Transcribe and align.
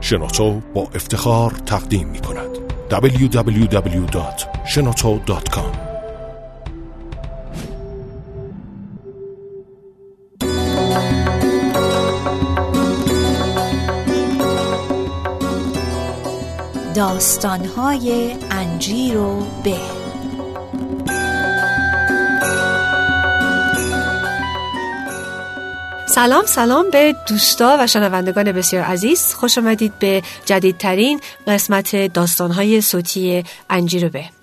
شنوتو 0.00 0.60
با 0.74 0.82
افتخار 0.82 1.50
تقدیم 1.50 2.08
می 2.08 2.20
کند 2.20 2.50
www.shenoto.com 2.90 5.90
داستانهای 16.94 18.36
انجیر 18.50 19.18
و 19.18 19.46
به 19.64 19.99
سلام 26.10 26.46
سلام 26.46 26.90
به 26.90 27.16
دوستا 27.28 27.76
و 27.80 27.86
شنوندگان 27.86 28.52
بسیار 28.52 28.84
عزیز. 28.84 29.34
خوش 29.34 29.58
آمدید 29.58 29.92
به 29.98 30.22
جدیدترین 30.44 31.20
قسمت 31.46 32.12
داستانهای 32.12 32.80
صوتی 32.80 33.44
انجیر 33.70 34.06
و 34.06 34.08
به. 34.08 34.39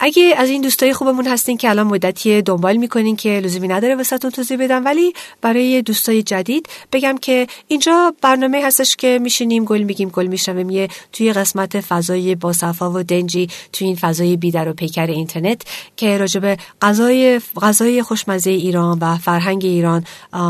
اگه 0.00 0.34
از 0.36 0.48
این 0.48 0.62
دوستای 0.62 0.92
خوبمون 0.92 1.26
هستین 1.26 1.56
که 1.56 1.70
الان 1.70 1.86
مدتی 1.86 2.42
دنبال 2.42 2.76
می‌کنین 2.76 3.16
که 3.16 3.40
لزومی 3.40 3.68
نداره 3.68 3.94
واسهتون 3.94 4.30
توضیح 4.30 4.56
بدم 4.56 4.84
ولی 4.84 5.12
برای 5.40 5.82
دوستای 5.82 6.22
جدید 6.22 6.68
بگم 6.92 7.18
که 7.18 7.46
اینجا 7.68 8.14
برنامه 8.22 8.62
هستش 8.64 8.96
که 8.96 9.18
میشینیم 9.22 9.64
گل 9.64 9.82
میگیم 9.82 10.08
گل 10.08 10.26
میشنویم. 10.26 10.70
یه 10.70 10.88
توی 11.12 11.32
قسمت 11.32 11.80
فضای 11.80 12.34
باصفا 12.34 12.90
و 12.90 13.02
دنجی 13.02 13.48
توی 13.72 13.86
این 13.86 13.96
فضای 13.96 14.36
بیدر 14.36 14.68
و 14.68 14.72
پیکر 14.72 15.06
اینترنت 15.06 15.62
که 15.96 16.18
راجب 16.18 16.58
غذای 16.82 17.40
غذای 17.62 18.02
خوشمزه 18.02 18.50
ایران 18.50 18.98
و 18.98 19.16
فرهنگ 19.16 19.64
ایران 19.64 20.04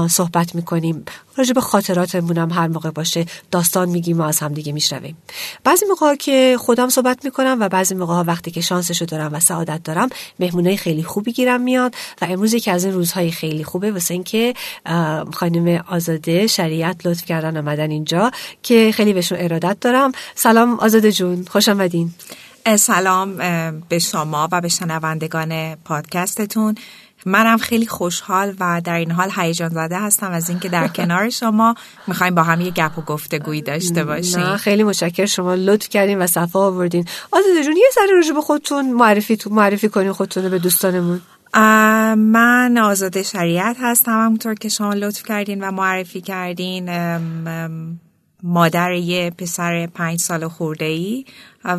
صحبت 0.08 0.54
می‌کنیم. 0.54 1.04
راجع 1.36 1.52
به 1.52 1.60
خاطراتمون 1.60 2.38
هم 2.38 2.50
هر 2.50 2.68
موقع 2.68 2.90
باشه. 2.90 3.26
داستان 3.50 3.88
میگیم 3.88 4.20
و 4.20 4.22
از 4.22 4.40
همدیگه 4.40 4.72
میشنویم. 4.72 5.16
بعضی 5.64 5.86
موقع 5.86 6.14
که 6.14 6.56
خودم 6.60 6.88
صحبت 6.88 7.24
می‌کنم 7.24 7.56
و 7.60 7.68
بعضی 7.68 7.94
موقع 7.94 8.14
ها 8.14 8.24
وقتی 8.26 8.50
که 8.50 8.60
شانسشو 8.60 9.04
دارم 9.04 9.34
و 9.34 9.40
سعادت 9.40 9.82
دارم 9.82 10.08
مهمونای 10.40 10.76
خیلی 10.76 11.02
خوبی 11.02 11.32
گیرم 11.32 11.60
میاد 11.60 11.94
و 12.22 12.24
امروز 12.24 12.54
که 12.54 12.72
از 12.72 12.84
این 12.84 12.94
روزهای 12.94 13.30
خیلی 13.30 13.64
خوبه 13.64 13.92
واسه 13.92 14.14
اینکه 14.14 14.54
خانم 15.32 15.84
آزاده 15.88 16.46
شریعت 16.46 17.06
لطف 17.06 17.24
کردن 17.24 17.56
آمدن 17.56 17.90
اینجا 17.90 18.30
که 18.62 18.92
خیلی 18.94 19.12
بهشون 19.12 19.38
ارادت 19.40 19.76
دارم. 19.80 20.12
سلام 20.34 20.74
آزاده 20.74 21.12
جون 21.12 21.46
خوش 21.50 21.68
آمدین. 21.68 22.14
سلام 22.78 23.36
به 23.88 23.98
شما 23.98 24.48
و 24.52 24.60
به 24.60 24.68
شنوندگان 24.68 25.74
پادکستتون. 25.74 26.74
منم 27.26 27.58
خیلی 27.58 27.86
خوشحال 27.86 28.54
و 28.60 28.80
در 28.84 28.98
این 28.98 29.10
حال 29.10 29.30
هیجان 29.36 29.68
زده 29.68 29.98
هستم 29.98 30.30
از 30.30 30.48
اینکه 30.48 30.68
در 30.68 30.88
کنار 30.88 31.30
شما 31.30 31.74
می‌خوایم 32.06 32.34
با 32.34 32.42
هم 32.42 32.60
یه 32.60 32.70
گپ 32.70 32.98
و 32.98 33.02
گفتگویی 33.02 33.62
داشته 33.62 34.04
باشیم. 34.04 34.40
نه 34.40 34.56
خیلی 34.56 34.82
متشکرم. 34.82 35.26
شما 35.26 35.54
لطف 35.54 35.88
کردین 35.88 36.18
و 36.18 36.26
صفا 36.26 36.60
آوردین. 36.60 37.04
آزاده 37.32 37.64
جون 37.64 37.76
یه 37.76 37.90
سر 37.94 38.06
روش 38.16 38.32
به 38.32 38.40
خودتون 38.40 38.92
معرفی 38.92 39.36
تو 39.36 39.50
معرفی 39.50 39.88
کنین 39.88 40.12
خودتون 40.12 40.48
به 40.48 40.58
دوستانمون. 40.58 41.20
من 42.16 42.78
آزاده 42.82 43.22
شریعت 43.22 43.76
هستم. 43.80 44.24
همونطور 44.24 44.54
که 44.54 44.68
شما 44.68 44.94
لطف 44.94 45.22
کردین 45.22 45.64
و 45.64 45.70
معرفی 45.70 46.20
کردین 46.20 46.88
مادر 48.48 48.92
یه 48.92 49.30
پسر 49.30 49.86
پنج 49.86 50.20
سال 50.20 50.48
خورده 50.48 50.84
ای 50.84 51.24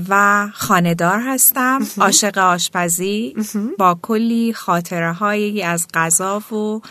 و 0.10 0.48
خاندار 0.54 1.20
هستم. 1.20 1.80
عاشق 1.98 2.38
آشپزی. 2.38 3.36
با 3.78 4.00
کلی 4.02 4.54
خاطره 4.54 5.14
هایی 5.14 5.64
از 5.64 5.88
غذا 5.94 6.40
و 6.40 6.82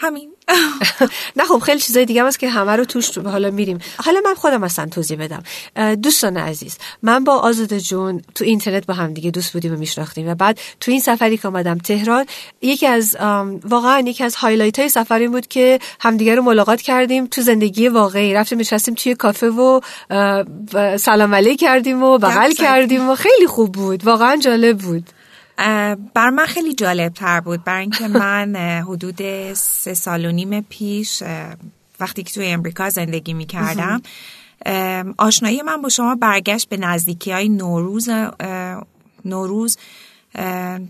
همین. 0.00 0.30
نه 1.36 1.44
خب 1.44 1.58
خیلی 1.58 1.80
چیزای 1.80 2.04
دیگه 2.04 2.24
هست 2.24 2.38
که 2.38 2.48
همه 2.48 2.76
رو 2.76 2.84
توش 2.84 3.18
حالا 3.18 3.50
میریم. 3.50 3.78
حالا 3.96 4.20
من 4.24 4.34
خودم 4.34 4.62
اصلا 4.62 4.86
توضیح 4.86 5.18
بدم. 5.18 5.42
دوستان 5.94 6.36
عزیز 6.36 6.78
من 7.02 7.24
با 7.24 7.36
آزاده 7.36 7.80
جون 7.80 8.22
تو 8.34 8.44
اینترنت 8.44 8.86
با 8.86 8.94
هم 8.94 9.14
دیگه 9.14 9.30
دوست 9.30 9.52
بودیم 9.52 9.74
و 9.74 9.76
میشناختیم 9.76 10.28
و 10.28 10.34
بعد 10.34 10.60
تو 10.80 10.90
این 10.90 11.00
سفری 11.00 11.36
که 11.36 11.48
آمدم 11.48 11.78
تهران 11.78 12.26
یکی 12.62 12.86
از 12.86 13.16
واقعا 13.64 14.00
یکی 14.00 14.24
از 14.24 14.36
highlight 14.36 14.78
های 14.78 14.88
سفری 14.88 15.28
بود 15.28 15.46
که 15.46 15.78
همدیگه 16.00 16.34
رو 16.34 16.42
ملاقات 16.42 16.80
کردیم 16.80 17.26
تو 17.26 17.42
زندگی 17.42 17.88
واقعی. 17.88 18.34
رفتیم 18.34 18.58
نشستیم 18.58 18.94
توی 18.94 19.14
کافه 19.14 19.46
و 19.46 19.80
سلام 20.96 21.34
علیک 21.34 21.60
کردیم 21.60 22.02
و 22.02 22.18
بغل 22.18 22.52
کردیم 22.52 23.08
و 23.08 23.14
خیلی 23.14 23.46
خوب 23.46 23.72
بود. 23.72 24.04
واقعا 24.04 24.36
جالب 24.36 24.78
بود. 24.78 25.04
بر 26.14 26.30
من 26.30 26.46
خیلی 26.46 26.74
جالب 26.74 27.12
تر 27.12 27.40
بود. 27.40 27.64
برای 27.64 27.80
اینکه 27.80 28.08
من 28.08 28.56
حدود 28.88 29.52
سه 29.54 29.94
سال 29.94 30.24
و 30.24 30.32
نیم 30.32 30.60
پیش 30.60 31.22
وقتی 32.00 32.22
که 32.22 32.34
توی 32.34 32.46
امریکا 32.46 32.90
زندگی 32.90 33.34
می 33.34 33.46
کردم 33.46 34.02
آشنایی 35.18 35.62
من 35.62 35.82
با 35.82 35.88
شما 35.88 36.14
برگشت 36.14 36.68
به 36.68 36.76
نزدیکی 36.76 37.32
های 37.32 37.48
نوروز 37.48 38.08
نوروز. 39.24 39.76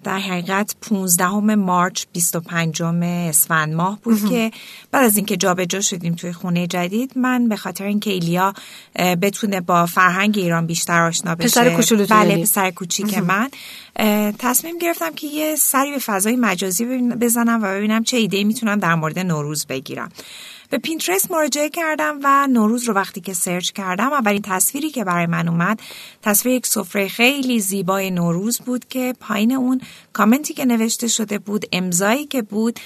در 0.05 0.19
حقیقت 0.19 0.75
15 0.81 1.29
مارچ 1.55 2.05
25 2.13 2.83
اسفند 2.83 3.75
ماه 3.75 3.99
بود 4.03 4.29
که 4.29 4.51
بعد 4.91 5.05
از 5.05 5.17
اینکه 5.17 5.37
جابجا 5.37 5.81
شدیم 5.81 6.15
توی 6.15 6.33
خونه 6.33 6.67
جدید 6.67 7.13
من 7.19 7.49
به 7.49 7.57
خاطر 7.57 7.85
اینکه 7.85 8.11
ایلیا 8.11 8.55
بتونه 9.23 9.61
با 9.61 9.87
فرهنگ 9.87 10.39
ایران 10.39 10.67
بیشتر 10.67 11.01
آشنا 11.01 11.35
بشه. 11.35 11.77
پسر 11.77 12.07
بله 12.07 12.43
پسر 12.43 12.71
کوچیک 12.71 13.19
من. 13.19 13.51
تصمیم 14.39 14.79
گرفتم 14.79 15.15
که 15.15 15.27
یه 15.27 15.57
سری 15.57 15.91
به 15.91 15.99
فضای 15.99 16.37
مجازی 16.37 16.85
بزنم 17.21 17.63
و 17.63 17.67
ببینم 17.67 18.05
چه 18.05 18.17
ایده 18.17 18.45
می‌تونم 18.45 18.79
در 18.79 18.95
مورد 18.95 19.19
نوروز 19.19 19.67
بگیرم. 19.67 20.13
به 20.71 20.79
Pinterest 20.79 21.31
مراجعه 21.31 21.69
کردم 21.69 22.19
و 22.25 22.47
نوروز 22.47 22.85
رو 22.85 22.95
وقتی 22.95 23.21
که 23.21 23.35
سرچ 23.35 23.71
کردم 23.71 24.13
اولین 24.13 24.43
تصویری 24.43 24.91
که 24.91 25.05
برای 25.05 25.27
من 25.27 25.49
اومد 25.49 25.81
تصویر 26.23 26.55
یک 26.55 26.67
سفره 26.67 27.09
خیلی 27.09 27.61
زیبای 27.61 28.11
نوروز 28.11 28.59
بود 28.59 28.89
که 28.89 29.15
پایین 29.21 29.53
اون 29.53 29.81
کامنتی 30.13 30.55
که 30.55 30.65
نوشته 30.65 31.09
شده 31.09 31.39
بود 31.39 31.67
امضایی 31.73 32.27
که 32.27 32.43
بود 32.43 32.81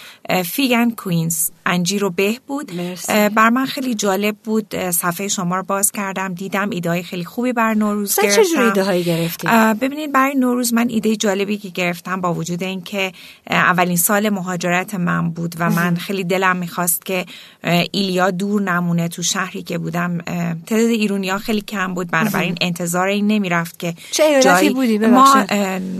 Fig 0.45 0.68
and 0.68 0.91
Quince 0.91 1.51
انجیر 1.67 2.05
و 2.05 2.11
به 2.11 2.39
بود. 2.47 2.73
بر 3.09 3.51
من 3.51 3.67
خیلی 3.67 3.95
جالب 3.95 4.37
بود 4.45 4.91
صفحه 4.91 5.29
شما 5.29 5.57
رو 5.57 5.63
باز 5.63 5.93
کردم 5.93 6.35
دیدم 6.35 6.71
ایده 6.71 7.03
خیلی 7.03 7.25
خوبی 7.25 7.53
بر 7.53 7.75
نوروز 7.75 8.21
گرفتم 8.23 8.43
چه 8.43 8.61
ایده 8.61 9.03
گرفتی؟ 9.03 9.49
ببینید 9.81 10.13
برای 10.13 10.35
نوروز 10.35 10.75
من 10.75 10.89
ایده 10.89 11.17
جالبی 11.17 11.57
که 11.59 11.69
گرفتم 11.69 12.21
با 12.21 12.35
وجود 12.35 12.63
اینکه 12.63 13.13
اولین 13.51 13.97
سال 13.97 14.29
مهاجرت 14.29 14.95
من 14.95 15.31
بود 15.31 15.55
و 15.59 15.71
من 15.79 15.97
خیلی 15.97 16.25
دلم 16.25 16.57
می‌خواست 16.57 17.05
که 17.05 17.27
ایلیا 17.75 18.31
دور 18.31 18.63
نمونه 18.63 19.09
تو 19.09 19.23
شهری 19.23 19.63
که 19.63 19.79
بودم. 19.79 20.19
تعداد 20.67 20.91
ایرونیا 20.91 21.39
خیلی 21.39 21.61
کم 21.61 21.95
بود. 21.95 22.11
بنابراین 22.11 22.55
انتظار 22.61 23.09
این 23.09 23.27
نمی‌رفت 23.27 23.79
که 23.79 23.95
چه 24.11 24.23
ایالتی 24.23 24.71
بودی؟ 24.71 24.99
ما 24.99 25.47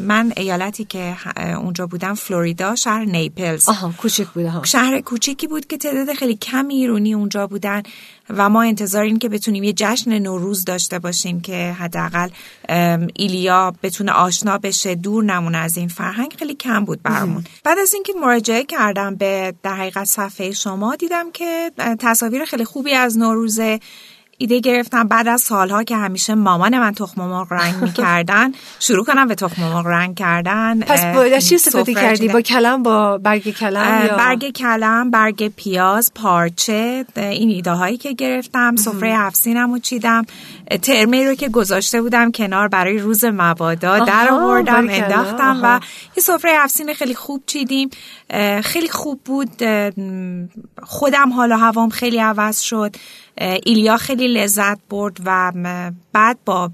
من 0.07 0.33
ایالتی 0.37 0.85
که 0.85 1.15
اونجا 1.57 1.87
بودم 1.87 2.15
فلوریدا 2.15 2.75
شهر 2.75 3.05
نیپلز. 3.05 3.69
آها 3.69 3.95
کوچیک 3.99 4.29
بوده 4.29 4.51
ها 4.51 4.65
شهر 4.65 5.01
کوچیکی 5.01 5.47
بود 5.47 5.67
که 5.67 5.77
تعداد 5.77 6.13
خیلی 6.15 6.37
کم 6.37 6.69
ایرونی 6.69 7.15
اونجا 7.15 7.47
بودن. 7.47 7.83
و 8.31 8.49
ما 8.49 8.63
انتظار 8.63 9.03
این 9.03 9.19
که 9.19 9.29
بتونیم 9.29 9.65
یه 9.65 9.73
جشن 9.73 10.19
نوروز 10.19 10.65
داشته 10.65 10.99
باشیم 10.99 11.41
که 11.41 11.73
حداقل 11.73 12.29
ایلیا 13.15 13.75
بتونه 13.83 14.13
آشنا 14.13 14.59
بشه 14.59 14.95
دور 14.95 15.25
نمونه 15.25 15.59
از 15.59 15.77
این 15.77 15.89
فرهنگ 15.89 16.35
خیلی 16.39 16.55
کم 16.55 16.85
بود 16.85 17.03
برامون. 17.03 17.45
بعد 17.65 17.79
از 17.79 17.95
اینکه 17.95 18.13
مراجعه 18.23 18.65
کردم 18.65 19.15
به 19.15 19.55
در 19.63 19.75
حقیقت 19.75 20.05
صفحه 20.05 20.51
شما 20.51 20.97
دیدم 20.97 21.31
که 21.31 21.71
تصاویر 21.99 22.45
خیلی 22.45 22.65
خوبی 22.65 22.93
از 22.93 23.19
نوروزه. 23.19 23.81
ایده 24.39 24.61
گرفتم 24.61 25.09
بعد 25.09 25.29
از 25.29 25.41
سالها 25.41 25.83
که 25.83 25.97
همیشه 25.97 26.35
مامان 26.35 26.79
من 26.79 26.93
تخم 26.95 27.23
مرغ 27.23 27.53
رنگ 27.53 27.75
می‌کردن 27.83 28.53
شروع 28.81 29.05
کنم 29.05 29.29
به 29.29 29.35
تخم 29.35 29.63
مرغ 29.63 29.87
رنگ 29.87 30.17
کردن 30.17 30.81
پس 30.81 31.05
با 31.05 31.39
چی 31.39 31.55
استفاده 31.55 31.95
کردی؟ 31.95 32.29
با 32.29 32.41
کلم 32.41 32.83
با 32.83 33.19
برگ 33.19 33.51
کلم 33.51 34.07
یا؟ 34.07 34.17
برگ 34.17 34.51
کلم 34.51 35.11
برگ 35.11 35.49
پیاز 35.49 36.13
پارچه 36.15 37.05
این 37.17 37.51
ایده 37.51 37.71
هایی 37.71 37.97
که 37.97 38.13
گرفتم. 38.13 38.77
سفره 38.77 39.17
هفسینم 39.17 39.73
رو 39.73 39.79
چیدم. 39.79 40.25
ترمه 40.83 41.29
رو 41.29 41.35
که 41.35 41.49
گذاشته 41.49 42.03
بودم 42.03 42.33
کنار 42.33 42.69
برای 42.69 42.99
روز 42.99 43.25
مبادا 43.25 43.99
در 43.99 44.29
آوردم 44.33 44.89
انداختم 44.91 45.61
و 45.63 45.81
یه 46.17 46.23
سفره 46.23 46.51
هفسین 46.59 46.95
خیلی 46.95 47.15
خوب 47.15 47.43
چیدیم. 47.47 47.91
خیلی 48.63 48.89
خوب 48.89 49.21
بود. 49.25 49.51
خودم 50.83 51.33
حالا 51.33 51.57
هوام 51.57 51.89
خیلی 51.89 52.19
عوض 52.19 52.61
شد. 52.61 52.97
ایلیا 53.39 53.97
خیلی 53.97 54.29
لذت 54.29 54.79
برد 54.91 55.17
و 55.25 55.53
بعد 56.13 56.39
با 56.45 56.71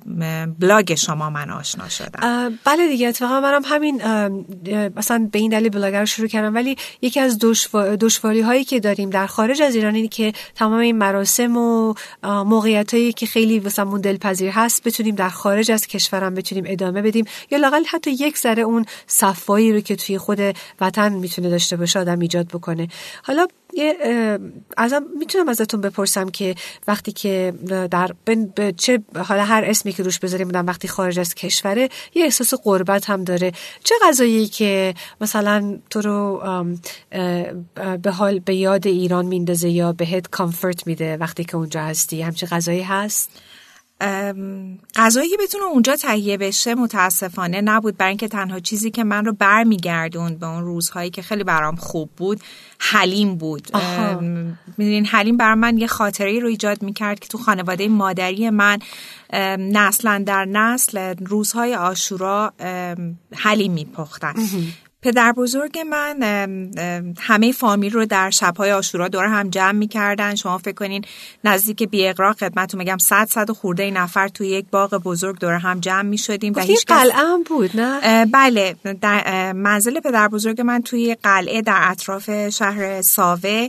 بلاگ 0.59 0.95
شما 0.95 1.31
من 1.31 1.51
آشنا 1.51 1.89
شدم. 1.89 2.59
بله 2.65 2.89
دیگه 2.89 3.09
اتفاقا 3.09 3.41
منم 3.41 3.63
همین 3.65 4.03
مثلا 4.97 5.29
به 5.33 5.39
این 5.39 5.51
دلیل 5.51 5.69
بلاگ 5.69 5.95
رو 5.95 6.07
شروع 6.07 6.29
کردم. 6.29 6.55
ولی 6.55 6.77
یکی 7.03 7.21
از 7.21 7.39
دشواری 8.01 8.41
هایی 8.41 8.65
که 8.65 8.81
داریم 8.81 9.11
در 9.11 9.27
خارج 9.27 9.63
از 9.63 9.75
ایران 9.75 9.95
اینه 9.95 10.09
که 10.09 10.33
تمام 10.55 10.81
این 10.81 10.99
مراسم 10.99 11.57
و 11.57 11.95
موقعیت 12.25 12.95
هایی 12.95 13.13
که 13.13 13.27
خیلی 13.27 13.59
واسمون 13.59 14.01
دلپذیر 14.01 14.51
هست 14.51 14.85
بتونیم 14.85 15.15
در 15.15 15.29
خارج 15.29 15.71
از 15.71 15.87
کشورم 15.87 16.35
بتونیم 16.35 16.65
ادامه 16.67 17.03
بدیم. 17.03 17.25
یا 17.51 17.59
لاقل 17.59 17.85
حتی 17.85 18.11
یک 18.11 18.39
ذره 18.39 18.63
اون 18.63 18.87
صفایی 19.07 19.73
رو 19.73 19.81
که 19.81 19.97
توی 19.97 20.19
خود 20.19 20.39
وطن 20.81 21.13
می‌تونه 21.13 21.51
داشته 21.51 21.77
باشه 21.77 21.99
آدم 21.99 22.21
ایجاد 22.21 22.49
بکنه. 22.49 22.89
حالا 23.23 23.47
ازم 24.77 25.03
می‌تونم 25.19 25.49
ازتون 25.49 25.81
بپرسم 25.81 26.29
که 26.29 26.55
وقتی 26.89 27.13
که 27.13 27.53
در 27.91 28.15
به 28.25 28.75
چه 28.77 29.03
حالا 29.25 29.45
هر 29.45 29.65
اسمی 29.65 29.93
که 29.93 30.03
روش 30.03 30.19
بذاریم 30.19 30.47
بودم 30.47 30.67
وقتی 30.67 30.89
خارج 30.89 31.19
از 31.19 31.35
کشوره 31.35 31.89
یه 32.15 32.25
احساس 32.25 32.55
قربت 32.55 33.11
هم 33.11 33.25
داره. 33.25 33.53
چه 33.85 33.95
غذایی 34.03 34.47
که 34.47 34.95
مثلا 35.21 35.79
تو 35.91 36.01
رو 36.01 36.43
به 38.03 38.11
حال 38.11 38.39
به 38.39 38.55
یاد 38.55 38.87
ایران 38.87 39.27
میندازه 39.27 39.69
یا 39.69 39.93
بهت 39.93 40.29
کامفورت 40.29 40.87
میده 40.87 41.17
وقتی 41.17 41.45
که 41.45 41.57
اونجا 41.57 41.81
هستی؟ 41.81 42.23
همچه 42.23 42.47
غذایی 42.47 42.83
هست؟ 42.83 43.31
غذایی 44.97 45.29
که 45.31 45.37
بتونه 45.41 45.65
اونجا 45.65 45.97
تهیه 45.97 46.37
بشه 46.37 46.75
متاسفانه 46.75 47.61
نبود 47.61 47.97
برای 47.97 48.09
اینکه 48.09 48.29
تنها 48.29 48.61
چیزی 48.61 48.91
که 48.91 49.05
من 49.05 49.25
رو 49.25 49.33
برمیگردوند 49.33 50.39
به 50.39 50.47
اون 50.47 50.65
روزهایی 50.65 51.11
که 51.11 51.23
خیلی 51.23 51.45
برام 51.45 51.77
خوب 51.77 52.11
بود 52.17 52.41
حلیم 52.79 53.37
بود. 53.37 53.77
می‌دونین 54.79 55.07
حلیم 55.07 55.37
بر 55.37 55.55
من 55.55 55.79
یه 55.79 55.87
خاطره 55.87 56.39
رو 56.39 56.49
ایجاد 56.49 56.83
می‌کرد 56.83 57.21
که 57.21 57.29
تو 57.29 57.39
خانواده 57.39 57.89
مادری 57.89 58.51
من 58.51 58.79
نسلا 59.59 60.23
در 60.27 60.45
نسل 60.45 61.15
روزهای 61.27 61.75
آشورا 61.75 62.53
حلیم 63.35 63.73
میپختن. 63.73 64.35
پدر 65.03 65.33
بزرگ 65.33 65.79
من 65.79 66.23
همه 67.19 67.53
فامیل 67.53 67.93
رو 67.93 68.07
در 68.07 68.31
شبهای 68.31 68.73
آشورا 68.73 69.09
دور 69.09 69.25
هم 69.25 69.51
جمع 69.51 69.73
می‌کردن. 69.73 70.35
شما 70.35 70.59
فکر 70.59 70.75
کنین 70.75 71.05
نزدیک 71.45 71.83
بی 71.83 72.07
اقرا 72.07 72.33
خدمتتون 72.33 72.79
میگم 72.79 72.99
صد 72.99 73.29
صد 73.29 73.51
خورده 73.51 73.91
نفر 73.91 74.29
توی 74.29 74.49
یک 74.49 74.67
باغ 74.71 74.95
بزرگ 74.95 75.39
دور 75.39 75.53
هم 75.53 75.81
جمع 75.81 76.03
می‌شدیم 76.03 76.53
و 76.57 76.61
هیچ 76.61 76.87
قلعه 76.87 77.17
هم 77.17 77.43
بود 77.43 77.81
نه؟ 77.81 78.27
بله. 78.27 78.77
در 79.01 79.53
منزل 79.53 80.01
پدر 80.01 80.29
بزرگ 80.29 80.61
من 80.61 80.83
توی 80.83 81.17
قلعه 81.23 81.63
در 81.63 81.79
اطراف 81.83 82.49
شهر 82.49 83.03
ساوه. 83.03 83.69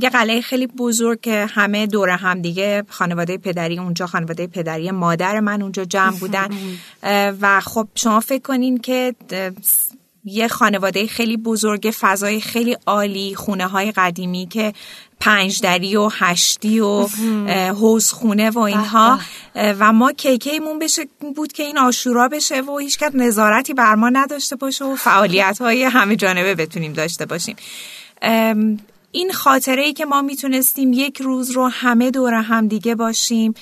یه 0.00 0.10
قلعه 0.12 0.40
خیلی 0.40 0.66
بزرگ 0.66 1.20
که 1.20 1.46
همه 1.46 1.86
دور 1.86 2.08
هم 2.08 2.42
دیگه 2.42 2.84
خانواده 2.88 3.38
پدری 3.38 3.78
اونجا 3.78 4.06
خانواده 4.06 4.46
پدری 4.46 4.90
مادر 4.90 5.40
من 5.40 5.62
اونجا 5.62 5.84
جمع 5.84 6.18
بودن. 6.18 6.48
و 7.40 7.60
خب 7.60 7.88
شما 7.94 8.20
فکر 8.20 8.42
کنین 8.42 8.78
که 8.78 9.14
یه 10.24 10.48
خانواده 10.48 11.06
خیلی 11.06 11.36
بزرگ 11.36 11.94
فضای 12.00 12.40
خیلی 12.40 12.76
عالی 12.86 13.34
خونه 13.34 13.66
های 13.66 13.92
قدیمی 13.92 14.46
که 14.46 14.72
پنجدری 15.20 15.96
و 15.96 16.08
هشتی 16.12 16.80
و 16.80 17.06
حوز 17.72 18.12
خونه 18.12 18.50
و 18.50 18.58
اینها. 18.58 19.18
و 19.54 19.92
ما 19.92 20.12
کیکیمون 20.12 20.78
بشه 20.78 21.02
بود 21.36 21.52
که 21.52 21.62
این 21.62 21.78
آشورا 21.78 22.28
بشه 22.28 22.60
و 22.60 22.78
هیچکت 22.78 23.14
نظارتی 23.14 23.74
بر 23.74 23.94
ما 23.94 24.08
نداشته 24.08 24.56
باشه 24.56 24.84
و 24.84 24.96
فعالیت 24.96 25.58
های 25.60 25.82
همه 25.82 26.16
جانبه 26.16 26.54
بتونیم 26.54 26.92
داشته 26.92 27.26
باشیم. 27.26 27.56
این 29.12 29.32
خاطره 29.32 29.82
ای 29.82 29.92
که 29.92 30.04
ما 30.04 30.22
می‌تونستیم 30.22 30.92
یک 30.92 31.20
روز 31.20 31.50
رو 31.50 31.68
همه 31.68 32.10
دور 32.10 32.34
هم 32.34 32.68
دیگه 32.68 32.94
باشیم. 32.94 33.54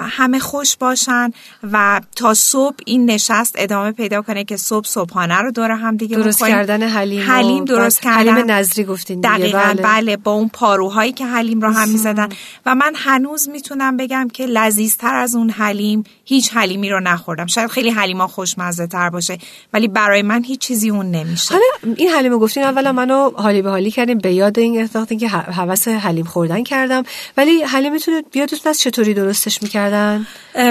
همه 0.00 0.38
خوش 0.38 0.76
باشن 0.76 1.30
و 1.72 2.00
تا 2.16 2.34
صبح 2.34 2.76
این 2.86 3.10
نشست 3.10 3.54
ادامه 3.58 3.92
پیدا 3.92 4.22
کنه 4.22 4.44
که 4.44 4.56
صبح 4.56 4.86
صبحانه 4.86 5.36
رو 5.36 5.50
دور 5.50 5.70
هم 5.70 5.96
دیگه 5.96 6.16
درست 6.16 6.38
کردن 6.38 6.82
حلیم 6.82 7.30
حلیم 7.30 7.64
درست 7.64 8.00
کردن. 8.00 8.32
حلیم 8.32 8.50
نظری 8.50 8.84
گفتین 8.84 9.20
دیگه 9.20 9.34
دقیقا 9.34 9.58
بله. 9.58 9.82
بله 9.82 10.16
با 10.16 10.32
اون 10.32 10.48
پاروهایی 10.48 11.12
که 11.12 11.26
حلیم 11.26 11.60
رو 11.60 11.70
هم 11.70 11.88
می‌زدن. 11.88 12.28
و 12.66 12.74
من 12.74 12.92
هنوز 12.96 13.48
می‌تونم 13.48 13.96
بگم 13.96 14.28
که 14.32 14.46
لذیذتر 14.46 15.14
از 15.14 15.34
اون 15.34 15.50
حلیم 15.50 16.04
هیچ 16.24 16.50
حلیمی 16.54 16.90
رو 16.90 17.00
نخوردم. 17.00 17.46
شاید 17.46 17.70
خیلی 17.70 17.90
حلیما 17.90 18.26
خوشمزه 18.26 18.86
تر 18.86 19.10
باشه 19.10 19.38
ولی 19.72 19.88
برای 19.88 20.22
من 20.22 20.44
هیچ 20.44 20.60
چیزی 20.60 20.90
اون 20.90 21.10
نمیشه. 21.10 21.54
حالا 21.54 21.94
این 21.96 22.08
حلیم 22.08 22.38
گفتین 22.38 22.62
اولا 22.62 22.92
منو 22.92 23.30
حالی 23.30 23.62
به 23.62 23.70
حالی 23.70 23.90
کردیم 23.90 24.18
به 24.18 24.32
یاد 24.32 24.58
این 24.58 24.82
اتفاقی 24.82 25.16
که 25.16 25.28
حوس 25.28 25.88
حلیم 25.88 26.24
خوردن 26.24 26.62
کردم. 26.62 27.02
ولی 27.36 27.62
حلیمتون 27.62 28.22
یادتون 28.34 28.70
از 28.70 28.80
چطوری 28.80 29.14
درستش 29.48 29.62
می‌کردن؟ 29.62 30.26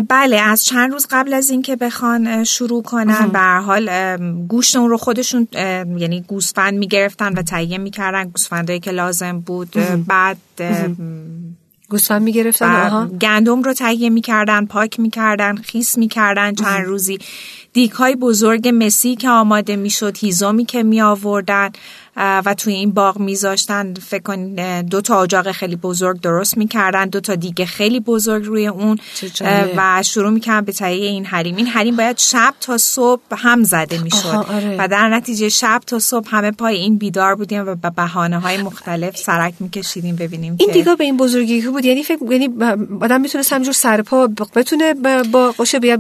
بله 0.10 0.38
از 0.38 0.66
چند 0.66 0.92
روز 0.92 1.08
قبل 1.12 1.34
از 1.34 1.50
اینکه 1.50 1.76
بخوان 1.76 2.44
شروع 2.44 2.84
کنن 2.84 3.28
به 3.28 3.40
حال 3.40 4.18
گوشت 4.48 4.76
اون 4.76 4.90
رو 4.90 4.98
خودشون 4.98 5.48
یعنی 5.98 6.22
گوسفند 6.28 6.74
می‌گرفتن 6.74 7.34
و 7.34 7.42
تهیه 7.42 7.78
می‌کردن. 7.78 8.24
گوسفندایی 8.24 8.80
که 8.80 8.92
لازم 8.92 9.40
بود 9.40 9.76
بعد 10.08 10.38
گوسفند 11.90 12.22
می‌گرفتن 12.22 13.10
گندم 13.22 13.62
رو 13.62 13.74
تهیه 13.74 14.10
می‌کردن 14.10 14.66
پاک 14.66 15.00
می‌کردن 15.00 15.56
خیس 15.56 15.98
می‌کردن. 15.98 16.54
چند 16.54 16.86
روزی 16.86 17.20
دیک 17.74 17.92
های 17.92 18.16
بزرگ 18.16 18.72
مسی 18.74 19.16
که 19.16 19.30
آماده 19.30 19.76
می‌شد 19.76 20.18
هیزومی 20.18 20.66
که 20.66 20.84
می 20.84 21.02
آوردن 21.02 21.70
و 22.18 22.54
توی 22.58 22.74
این 22.74 22.92
باغ 22.92 23.20
میذاشتن 23.20 23.94
فکر 23.94 24.22
کن 24.22 24.56
دو 24.82 25.02
تا 25.02 25.24
اجاق 25.24 25.52
خیلی 25.52 25.76
بزرگ 25.76 26.22
درست 26.22 26.58
می‌کردن 26.58 27.06
دو 27.06 27.20
تا 27.20 27.36
دیگه 27.36 27.66
خیلی 27.66 28.00
بزرگ 28.00 28.46
روی 28.46 28.68
اون 28.68 28.98
و 29.78 30.04
شروع 30.04 30.30
می‌کردن 30.30 30.66
به 30.66 30.72
تهیه 30.72 31.06
این 31.06 31.26
حریم. 31.26 31.56
این 31.56 31.68
حریم 31.68 31.96
باید 31.96 32.18
شب 32.18 32.54
تا 32.62 32.78
صبح 32.78 33.22
هم 33.38 33.64
زده 33.64 33.98
می‌شد. 33.98 34.46
آره. 34.50 34.76
و 34.80 34.88
در 34.88 35.10
نتیجه 35.10 35.50
شب 35.50 35.82
تا 35.88 36.00
صبح 36.00 36.28
همه 36.30 36.52
پای 36.52 36.76
این 36.76 36.98
بیدار 36.98 37.36
بودیم 37.36 37.68
و 37.68 37.76
به 37.76 37.90
بهانه 37.90 38.40
های 38.40 38.58
مختلف 38.58 39.18
سرک 39.18 39.54
میکشیدیم 39.60 40.16
ببینیم 40.16 40.56
این 40.60 40.72
دیگه 40.72 40.96
به 40.96 41.04
این 41.04 41.18
بزرگی 41.18 41.62
بود 41.62 41.86
یعنی 41.86 42.04
فکر 42.04 42.20
یعنی 42.32 42.50
آدم 43.02 43.22
می‌تونست 43.22 43.54
همجور 43.54 43.74
سر 43.74 44.02
پا 44.02 44.28
بتونه 44.56 44.94
با 45.32 45.54
قشه 45.60 45.80
بیاد 45.80 46.00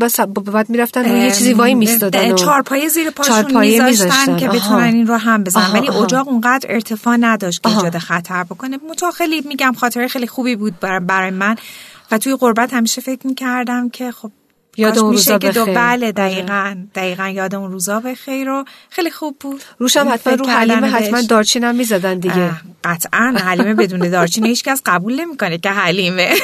بعد 0.54 0.70
می‌رفتن 0.70 1.22
یه 1.22 1.32
چیزی 1.32 1.54
وای 1.54 1.76
میستادن 1.76 2.36
چهارپایه 2.36 2.88
زیر 2.88 3.10
پاشون 3.10 3.60
میذاشتن 3.60 4.38
که 4.38 4.48
بتونن 4.48 4.84
این 4.84 5.08
رو 5.08 5.16
هم 5.16 5.44
بزنن. 5.44 5.72
ولی 5.74 5.88
اجاق 6.08 6.28
اونقدر 6.28 6.74
ارتفاع 6.74 7.18
نداشت 7.20 7.64
که 7.64 7.70
ایجاد 7.70 7.98
خطر 7.98 8.44
بکنه. 8.44 8.80
متا 8.90 9.12
خیلی 9.12 9.42
میگم 9.42 9.74
خاطره 9.74 10.08
خیلی 10.08 10.28
خوبی 10.28 10.56
بود 10.56 10.80
برای 10.80 11.30
من. 11.30 11.56
و 12.12 12.18
توی 12.18 12.36
قربت 12.36 12.74
همیشه 12.74 13.02
فکر 13.02 13.28
می‌کردم 13.28 13.90
که 13.90 14.12
خب 14.12 14.32
یاد 14.78 14.98
اون 14.98 15.14
روزا 15.14 15.38
بخیر. 15.38 15.64
بله 15.64 16.06
آره. 16.06 16.12
دقیقا 16.12 16.76
دقیقا 16.96 17.28
یاد 17.28 17.56
اون 17.56 17.72
روزا 17.72 18.00
بخیر 18.00 18.50
و 18.50 18.66
خیلی 18.90 19.12
خوب 19.12 19.36
بود. 19.40 19.64
روشم 19.78 20.10
حتما 20.12 20.34
رو 20.34 20.48
حلیمه 20.48 20.90
حتما 20.90 21.22
دارچین 21.22 21.64
هم 21.64 21.76
می‌زدن 21.76 22.20
دیگه. 22.20 22.52
قطعا 22.84 23.36
حلیمه 23.44 23.74
بدون 23.74 24.10
دارچین 24.10 24.46
هیچ 24.46 24.64
کس 24.64 24.82
قبول 24.86 25.22
نمی‌کنه 25.22 25.58
که 25.58 25.70
حلیمه. 25.70 26.34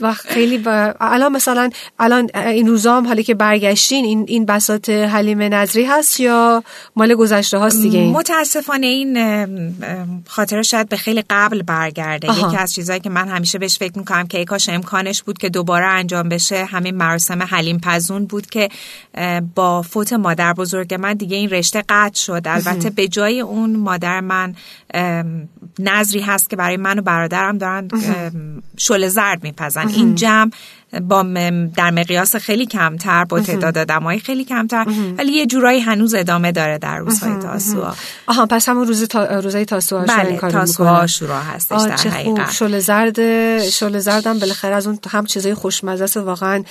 و 0.00 0.12
خیلی 0.12 0.58
با... 0.58 0.94
الان 1.00 1.32
مثلا 1.32 1.70
الان 1.98 2.30
این 2.34 2.66
روزا 2.66 2.96
هم 2.96 3.06
حالی 3.06 3.22
که 3.22 3.34
برگشتین 3.34 4.04
این 4.04 4.24
این 4.28 4.46
بساط 4.46 4.90
حلیم 4.90 5.42
نظری 5.42 5.84
هست 5.84 6.20
یا 6.20 6.64
مال 6.96 7.14
گذشته 7.14 7.58
هاست 7.58 7.82
دیگه 7.82 7.98
این؟ 7.98 8.12
متاسفانه 8.12 8.86
این 8.86 10.24
خاطره 10.26 10.62
شاید 10.62 10.88
به 10.88 10.96
خیلی 10.96 11.24
قبل 11.30 11.62
برگرده. 11.62 12.28
یکی 12.38 12.56
از 12.56 12.74
چیزهایی 12.74 13.00
که 13.00 13.10
من 13.10 13.28
همیشه 13.28 13.58
بهش 13.58 13.78
فکر 13.78 13.98
می‌کنم 13.98 14.26
که 14.26 14.44
کاش 14.44 14.68
امکانش 14.68 15.22
بود 15.22 15.38
که 15.38 15.48
دوباره 15.48 15.86
انجام 15.86 16.28
بشه 16.28 16.64
همین 16.64 16.96
مراسم 16.96 17.42
حلیم 17.42 17.80
پزون 17.84 18.26
بود 18.26 18.46
که 18.46 18.68
با 19.54 19.82
فوت 19.82 20.12
مادر 20.12 20.52
بزرگ 20.52 20.94
من 20.94 21.14
دیگه 21.14 21.36
این 21.36 21.50
رشته 21.50 21.84
قطع 21.88 22.20
شد. 22.20 22.42
البته 22.44 22.90
به 22.90 23.08
جای 23.08 23.40
اون 23.40 23.76
مادر 23.76 24.20
من 24.20 24.54
نظری 25.78 26.20
هست 26.20 26.50
که 26.50 26.56
برای 26.56 26.76
من 26.76 26.98
و 26.98 27.02
برادرم 27.02 27.58
دارن 27.58 27.88
شل 28.76 29.08
زرد 29.08 29.42
میپزن. 29.42 29.88
این 29.88 30.14
جمع 30.14 30.50
با 31.02 31.22
در 31.76 31.90
مقیاس 31.90 32.36
خیلی 32.36 32.66
کمتر 32.66 33.24
با 33.24 33.40
تعداد 33.40 33.78
آدمای 33.78 34.18
خیلی 34.18 34.44
کمتر. 34.44 34.86
ولی 35.18 35.32
یه 35.32 35.46
جورایی 35.46 35.80
هنوز 35.80 36.14
ادامه 36.14 36.52
داره 36.52 36.78
در 36.78 36.98
روزهای 36.98 37.42
تاسوعا 37.42 37.92
آها 38.26 38.46
پس 38.46 38.68
همون 38.68 38.86
روز 38.86 39.04
تا... 39.04 39.40
روزای 39.40 39.64
تاسوعا 39.64 40.04
بله 40.04 40.38
تاسوعا 40.38 41.06
شروع 41.06 41.40
هستش 41.54 41.82
در 41.82 42.10
حقیقت. 42.10 42.52
شل 42.52 42.78
زرد 42.78 43.18
شل 43.68 43.98
زردم 43.98 44.38
بالاخره 44.38 44.74
از 44.74 44.86
اون 44.86 44.98
هم 45.10 45.26
چیزای 45.26 45.54
خوشمزه 45.54 46.04
است. 46.04 46.16
واقعا 46.16 46.64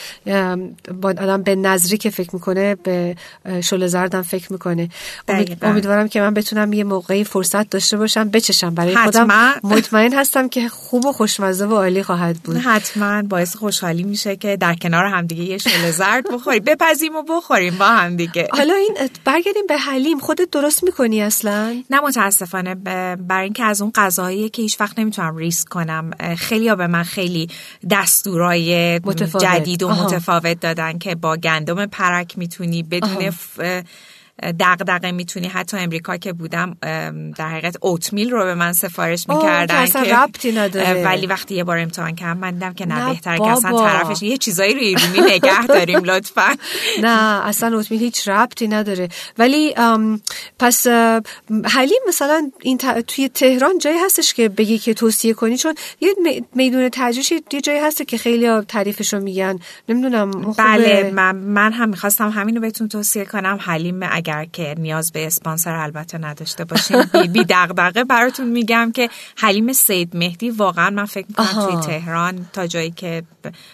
با 1.02 1.10
آدم 1.10 1.44
به 1.44 1.56
نظری 1.56 1.98
که 1.98 2.10
فکر 2.10 2.30
می‌کنه 2.34 2.76
به 2.76 3.16
شل 3.64 3.88
زردم 3.88 4.22
فکر 4.22 4.52
می‌کنه. 4.52 4.90
امید... 5.28 5.58
امیدوارم 5.62 6.08
که 6.08 6.22
من 6.22 6.34
بتونم 6.34 6.74
یه 6.74 6.84
موقعی 6.84 7.24
فرصت 7.24 7.70
داشته 7.70 7.98
باشم 7.98 8.30
بچشم. 8.30 8.76
برای 8.76 8.96
خودم 8.96 9.54
مطمئن 9.64 10.14
هستم 10.14 10.50
که 10.50 10.70
خوب 10.70 11.06
و 11.06 11.12
خوشمزه 11.12 11.66
و 11.66 11.76
عالی 11.76 12.04
خواهد 12.04 12.38
بود. 12.38 12.58
حتما. 12.58 13.22
باعث 13.22 13.56
خوشحالی 13.56 14.09
میشه 14.10 14.36
که 14.36 14.58
در 14.58 14.76
کنار 14.76 15.06
همدیگه 15.06 15.44
یه 15.44 15.58
شل 15.58 15.92
زرد 15.92 16.34
بخوریم. 16.34 16.64
بپزیم 16.64 17.16
و 17.16 17.24
بخوریم 17.24 17.78
با 17.78 17.86
همدیگه 17.86 18.48
حالا 18.52 18.74
این 18.74 18.98
برگردیم 19.26 19.68
به 19.68 19.78
حلیم. 19.78 20.20
خودت 20.20 20.50
درست 20.52 20.84
می‌کنی 20.84 21.22
اصلا؟ 21.22 21.84
نه 21.90 22.00
متاسفانه. 22.00 22.76
برای 23.16 23.44
اینکه 23.44 23.64
از 23.64 23.82
اون 23.82 23.92
غذاهایی 23.96 24.50
که 24.50 24.62
هیچ 24.62 24.82
وقت 24.82 25.00
نمی‌تونم 25.00 25.38
ریسک 25.38 25.68
کنم. 25.68 26.12
خیلی 26.38 26.68
ها 26.68 26.76
به 26.76 26.88
من 26.88 27.04
خیلی 27.04 27.50
دستورای 27.90 29.00
جدید 29.42 29.84
و 29.84 29.90
متفاوت 29.90 30.60
دادن 30.60 30.98
که 30.98 31.16
با 31.16 31.38
گندم 31.38 31.86
پرک 31.86 32.38
می‌تونی 32.38 32.84
بدون 32.84 33.34
دغدغه 34.60 35.12
می‌تونی 35.12 35.48
حتی 35.48 35.78
امریکا 35.78 36.18
که 36.18 36.34
بودم 36.34 36.78
در 37.38 37.50
حقیقت 37.50 37.76
اوتمیل 37.82 38.32
رو 38.32 38.44
به 38.44 38.56
من 38.56 38.74
سفارش 38.74 39.30
می‌کردن 39.30 39.76
که 39.76 39.82
اصلا 39.82 40.24
ربطی 40.24 40.52
نداره. 40.52 41.04
ولی 41.06 41.28
وقتی 41.28 41.56
یه 41.56 41.64
بار 41.64 41.78
امتحان 41.78 42.16
کردم 42.16 42.40
من 42.40 42.52
دیدم 42.52 42.74
که 42.74 42.86
نه 42.86 42.96
نه 42.96 43.10
بهتره 43.10 43.38
که 43.38 43.48
اصلا. 43.48 43.88
طرفش 43.88 44.22
یه 44.24 44.38
چیزایی 44.38 44.74
روی 44.74 44.96
رومی 44.96 45.32
نگه 45.32 45.68
داریم 45.68 46.04
لطفا 46.04 46.56
نه 47.04 47.46
اصلا 47.48 47.76
اوتمیل 47.78 48.00
هیچ 48.00 48.28
ربطی 48.28 48.68
نداره 48.68 49.10
ولی 49.38 49.74
پس 50.60 50.88
حلیم 51.66 52.00
مثلا 52.08 52.52
این 52.62 52.78
ت- 52.78 53.00
توی 53.00 53.30
تهران 53.30 53.78
جایی 53.80 53.98
هستش 53.98 54.34
که 54.34 54.50
بگی 54.50 54.78
که 54.78 54.94
توصیه 54.94 55.34
کنی 55.34 55.58
چون 55.58 55.76
یه 56.02 56.16
می- 56.24 56.44
میدون 56.56 56.90
ترجیحی 56.90 57.42
یه 57.52 57.62
جایی 57.62 57.80
هست 57.80 58.08
که 58.08 58.18
خیلی 58.18 58.62
تعریفش 58.62 59.14
رو 59.14 59.20
میگن 59.20 59.60
نمی‌دونم 59.90 60.32
خوبه؟ 60.32 60.64
بله 60.64 61.12
من, 61.14 61.36
من 61.36 61.72
هم 61.74 61.90
می‌خواستم 61.90 62.30
همینو 62.30 62.62
بهتون 62.62 62.88
توصیه 62.88 63.26
کنم 63.26 63.58
حلیم 63.62 64.00
اگر 64.12 64.29
که 64.52 64.76
نیاز 64.78 65.12
به 65.12 65.28
اسپانسر 65.28 65.76
البته 65.76 66.18
نداشته 66.18 66.66
باشین 66.66 67.04
بی, 67.14 67.28
بی 67.28 67.46
دغدغه 67.50 68.04
براتون 68.04 68.48
میگم 68.48 68.92
که 68.96 69.10
حلیم 69.38 69.74
سید 69.74 70.18
مهدی 70.18 70.50
واقعا 70.50 70.90
من 70.90 71.06
فکر 71.06 71.26
می‌کنم. 71.28 71.66
توی 71.66 71.82
تهران 71.82 72.46
تا 72.54 72.68
جایی 72.68 72.92
که 72.92 73.24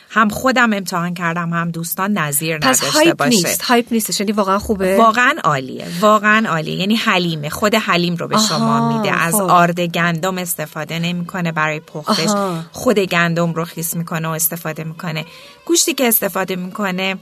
هم 0.10 0.30
خودم 0.30 0.74
امتحان 0.74 1.14
کردم 1.14 1.54
هم 1.54 1.72
دوستان 1.72 2.14
نظیر 2.18 2.58
پس 2.58 2.66
نداشته 2.66 3.00
هایپ 3.00 3.18
باشه 3.18 3.30
نیست 3.30 3.62
هایپ 3.62 3.86
نیستش 3.92 4.20
یعنی 4.20 4.32
واقعا 4.32 4.60
خوبه 4.60 4.98
واقعا 4.98 5.34
عالیه 5.44 5.88
واقعا 6.00 6.50
عالیه 6.50 6.76
یعنی 6.76 6.96
حلیمه 6.96 7.50
خود 7.50 7.76
حلیم 7.76 8.16
رو 8.16 8.28
به 8.28 8.36
آها، 8.36 8.48
شما 8.48 8.98
میده 8.98 9.16
از 9.16 9.34
خب. 9.34 9.42
آرد 9.42 9.80
گندم 9.80 10.38
استفاده 10.38 11.00
نمی‌کنه 11.00 11.52
برای 11.52 11.80
پختش 11.80 12.30
آها. 12.30 12.64
خود 12.72 13.00
گندم 13.00 13.54
رو 13.54 13.66
خیس 13.66 13.96
می‌کنه 13.96 14.28
و 14.28 14.32
استفاده 14.32 14.84
می‌کنه 14.84 15.26
گوشتی 15.66 15.94
که 15.94 16.08
استفاده 16.08 16.56
می‌کنه 16.56 17.16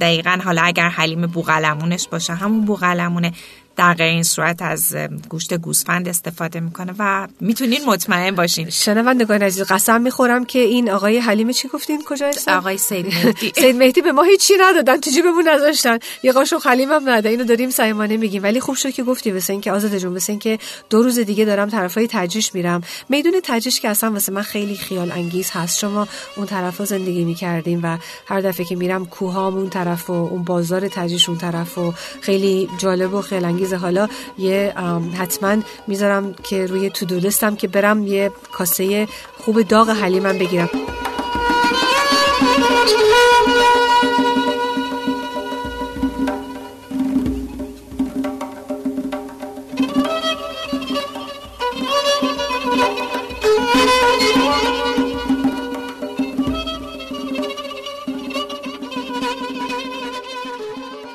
دقیقا 0.00 0.38
حالا 0.44 0.62
اگر 0.62 0.88
حلیم 0.88 1.26
بوغلمونش 1.26 2.08
باشه 2.08 2.34
همون 2.34 2.64
بوغلمونه 2.64 3.32
در 3.76 3.94
غیر 3.94 4.06
این 4.06 4.22
صورت 4.22 4.62
از 4.62 4.96
گوشت 5.28 5.54
گوسفند 5.54 6.08
استفاده 6.08 6.60
می‌کنه 6.60 6.94
و 6.98 7.28
می‌تونین 7.40 7.80
مطمئن 7.86 8.34
باشین. 8.34 8.70
شنوندگان 8.70 9.42
عزیز 9.42 9.62
قسم 9.62 10.00
می‌خورم 10.00 10.44
که 10.44 10.58
این 10.58 10.90
آقای 10.90 11.18
حلیم 11.18 11.52
چی 11.52 11.68
گفتین؟ 11.68 12.02
کجا 12.06 12.30
آقای 12.48 12.78
سید 12.78 13.06
مهدی. 13.06 13.52
سید 13.60 13.76
مهدی 13.76 14.02
به 14.02 14.12
ما 14.12 14.22
هیچی 14.22 14.54
ندادن 14.60 15.00
تو 15.00 15.10
جیبمون 15.10 15.48
نذاشتن. 15.48 15.98
یه 16.22 16.32
قاشق 16.32 16.66
حلیم 16.66 16.92
هم 16.92 17.08
ندادن 17.08 17.30
اینو 17.30 17.44
داریم 17.44 17.70
صمیمانه 17.70 18.16
میگیم. 18.16 18.42
ولی 18.42 18.60
خوب 18.60 18.74
شد 18.74 18.90
که 18.90 19.02
گفتی 19.02 19.32
مثل 19.32 19.52
اینکه 19.52 19.72
آزاده 19.72 20.00
جون 20.00 20.12
مثل 20.12 20.32
اینکه 20.32 20.58
دو 20.90 21.02
روز 21.02 21.18
دیگه 21.18 21.44
دارم 21.44 21.70
طرفای 21.70 22.08
تجریش 22.10 22.54
میرم. 22.54 22.80
میدون 23.08 23.32
تجریش 23.42 23.80
که 23.80 23.88
اصلا 23.88 24.12
واسه 24.12 24.32
من 24.32 24.42
خیلی 24.42 24.76
خیال 24.76 25.12
انگیز 25.12 25.50
هست. 25.50 25.78
شما 25.78 26.08
اون 26.36 26.46
طرفا 26.46 26.84
زندگی 26.84 27.24
می‌کردیم 27.24 27.80
و 27.82 27.98
هر 28.26 28.40
دفعه 28.40 28.66
که 28.66 28.76
میرم 28.76 29.06
کوهام 29.06 29.56
اون 29.56 29.70
طرف 29.70 30.10
و 30.10 30.12
اون 30.12 30.44
بازار 30.44 30.88
تجریش 30.88 31.28
اون 31.28 31.38
طرف 31.38 31.78
و 31.78 31.94
خیلی 32.20 32.68
جالب 32.78 33.14
و 33.14 33.22
خیلی 33.22 33.61
انگیزه. 33.62 33.76
حالا 33.76 34.08
یه 34.38 34.74
حتما 35.18 35.56
می‌ذارم 35.86 36.34
که 36.34 36.66
روی 36.66 36.90
تو 36.90 37.06
دو 37.06 37.18
لیستم 37.18 37.56
که 37.56 37.68
برم 37.68 38.06
یه 38.06 38.30
کاسه 38.52 39.08
خوب 39.38 39.62
داغ 39.62 39.88
حلیمم 39.90 40.38
بگیرم. 40.38 40.70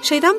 شیدم 0.02 0.36